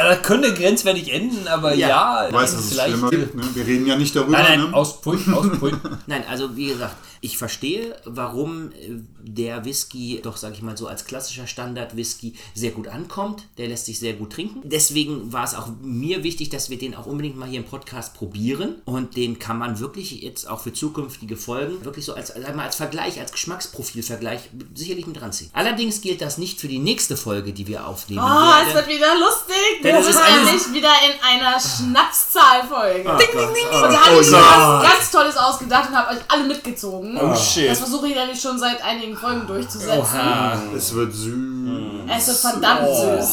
Das 0.10 0.22
könnte 0.24 0.54
grenzwertig 0.54 1.12
enden, 1.14 1.48
aber 1.48 1.74
Ja. 1.74 1.88
ja, 1.90 2.28
Du 2.30 2.36
weißt, 2.36 2.54
dass 2.54 2.62
es 2.66 2.70
vielleicht. 2.72 2.90
schlimmer 2.92 3.10
gibt. 3.10 3.36
Ne? 3.36 3.44
Wir 3.54 3.66
reden 3.66 3.86
ja 3.88 3.96
nicht 3.96 4.16
darüber. 4.16 4.32
Nein, 4.38 4.60
nein, 4.60 4.70
ne? 4.72 4.76
Auspui, 4.76 5.18
Auspui. 5.34 5.72
Nein, 6.08 6.24
also 6.30 6.56
wie 6.56 6.68
gesagt, 6.68 6.96
ich 7.20 7.38
verstehe, 7.38 7.96
warum 8.06 8.72
äh, 8.74 9.00
der 9.20 9.66
Whisky 9.66 10.20
doch, 10.24 10.38
sage 10.38 10.54
ich 10.54 10.62
mal 10.62 10.78
so, 10.78 10.88
als 10.88 11.06
klassischer 11.06 11.48
Standard-Whisky 11.48 12.34
sehr 12.54 12.72
gut 12.72 12.88
ankommt. 12.88 13.44
Der 13.58 13.68
lässt 13.68 13.88
sich 13.88 14.00
sehr 14.00 14.14
gut 14.14 14.32
trinken. 14.34 14.62
Deswegen 14.64 15.34
war 15.34 15.44
es 15.44 15.56
auch 15.56 15.68
mir 15.82 16.24
wichtig, 16.24 16.50
dass 16.50 16.70
wir 16.70 16.78
den 16.78 16.96
auch 16.96 17.06
unbedingt 17.08 17.36
mal 17.38 17.48
hier 17.50 17.60
im 17.60 17.66
Podcast 17.66 18.14
probieren. 18.14 18.76
Und 18.86 19.16
den 19.18 19.40
kann 19.40 19.58
man 19.58 19.80
wirklich 19.80 20.22
jetzt 20.22 20.48
auch 20.48 20.62
für 20.62 20.74
zukünftige 20.74 21.36
Folgen 21.38 21.84
wirklich 21.84 22.06
so 22.06 22.14
als, 22.14 22.28
sag 22.30 22.56
mal, 22.56 22.66
als 22.66 22.76
Vergleich, 22.76 23.20
als 23.20 23.32
Geschmacksprofilvergleich 23.32 24.42
sicherlich 24.76 25.08
mit 25.08 25.22
ranziehen. 25.22 25.50
Allerdings 25.54 26.02
gilt 26.02 26.22
das 26.22 26.38
nicht 26.38 26.60
für 26.60 26.68
die 26.68 26.80
nächste 26.80 27.18
Folge, 27.18 27.52
die 27.54 27.68
wir 27.68 27.88
aufnehmen 27.88 28.22
Oh, 28.24 28.52
es 28.68 28.74
wird 28.76 28.88
wieder 28.88 29.14
lustig. 29.20 29.82
Denn 29.84 29.97
Wir 30.04 30.10
ist 30.10 30.16
sind 30.16 30.26
eine- 30.26 30.46
nämlich 30.46 30.74
wieder 30.74 30.90
in 31.06 31.24
einer 31.24 31.60
Schnapszahlfolge. 31.60 33.04
Oh 33.10 33.18
ding, 33.18 33.28
ding, 33.32 33.54
ding. 33.54 33.68
Und 33.84 33.92
da 33.94 34.06
habe 34.06 34.18
Oh 34.18 34.22
ich 34.22 34.32
ja. 34.32 34.38
mir 34.38 34.80
was 34.84 34.84
ganz 34.92 35.12
Tolles 35.12 35.38
ausgedacht 35.38 35.90
und 35.90 35.96
habe 35.98 36.16
euch 36.16 36.24
alle 36.28 36.44
mitgezogen. 36.46 37.18
Oh 37.20 37.36
shit. 37.36 37.70
Das 37.70 37.80
versuche 37.80 38.08
ich 38.08 38.16
nämlich 38.16 38.40
schon 38.42 38.58
seit 38.60 38.82
einigen 38.84 39.16
Folgen 39.18 39.46
durchzusetzen. 39.48 40.00
Oha. 40.00 40.62
Es 40.76 40.94
wird 40.94 41.14
süß. 41.14 41.38
Es 42.16 42.28
ist 42.28 42.42
verdammt 42.42 42.88
süß. 42.88 43.30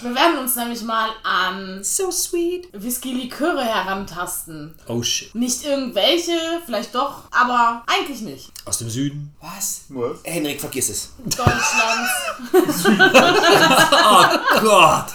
Wir 0.00 0.14
werden 0.14 0.38
uns 0.38 0.54
nämlich 0.54 0.80
mal 0.82 1.08
an 1.24 1.80
So 1.82 2.12
sweet. 2.12 2.68
Whisky-Liköre 2.72 3.64
herantasten. 3.64 4.72
Oh 4.86 5.02
shit. 5.02 5.34
Nicht 5.34 5.64
irgendwelche, 5.64 6.38
vielleicht 6.64 6.94
doch, 6.94 7.22
aber 7.32 7.82
eigentlich 7.88 8.20
nicht. 8.20 8.52
Aus 8.64 8.78
dem 8.78 8.90
Süden. 8.90 9.34
Was? 9.40 9.80
Was? 9.88 10.18
Henrik, 10.22 10.60
vergiss 10.60 10.88
es. 10.90 11.08
Deutschlands. 11.24 12.10
Oh 14.04 14.60
Gott. 14.60 15.06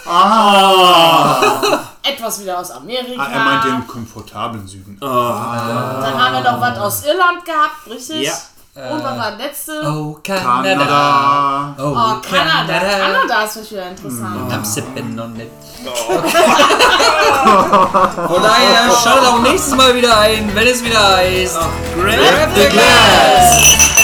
Etwas 2.03 2.41
wieder 2.41 2.59
aus 2.59 2.71
Amerika. 2.71 3.21
Ah, 3.23 3.29
er 3.31 3.39
meint 3.39 3.65
den 3.65 3.87
komfortablen 3.87 4.67
Süden. 4.67 4.97
Dann 4.99 5.09
haben 5.09 6.33
wir 6.33 6.41
noch 6.51 6.59
was 6.61 6.77
aus 6.79 7.05
Irland 7.05 7.43
gehabt, 7.45 7.87
richtig? 7.89 8.23
Ja. 8.27 8.33
Und 8.75 9.03
was 9.03 9.17
war 9.17 9.31
das 9.31 9.37
letzte? 9.39 9.81
Oh, 9.85 10.19
Kanada. 10.23 10.63
Kanada. 10.63 11.75
Oh, 11.77 11.83
Oh, 11.95 12.15
Kanada. 12.27 12.79
Kanada 12.79 13.43
ist 13.43 13.53
vielleicht 13.53 13.71
wieder 13.71 13.89
interessant. 13.89 14.51
I'm 14.51 14.65
sipping 14.65 15.19
on 15.19 15.39
it. 15.39 15.51
Von 18.27 18.41
daher 18.41 18.91
schaltet 19.03 19.27
auch 19.27 19.39
nächstes 19.41 19.75
Mal 19.75 19.93
wieder 19.93 20.17
ein, 20.17 20.49
wenn 20.55 20.67
es 20.67 20.83
wieder 20.83 21.17
heißt 21.17 21.55
Grab 21.95 22.49
the 22.55 22.69
Glass. 22.69 24.02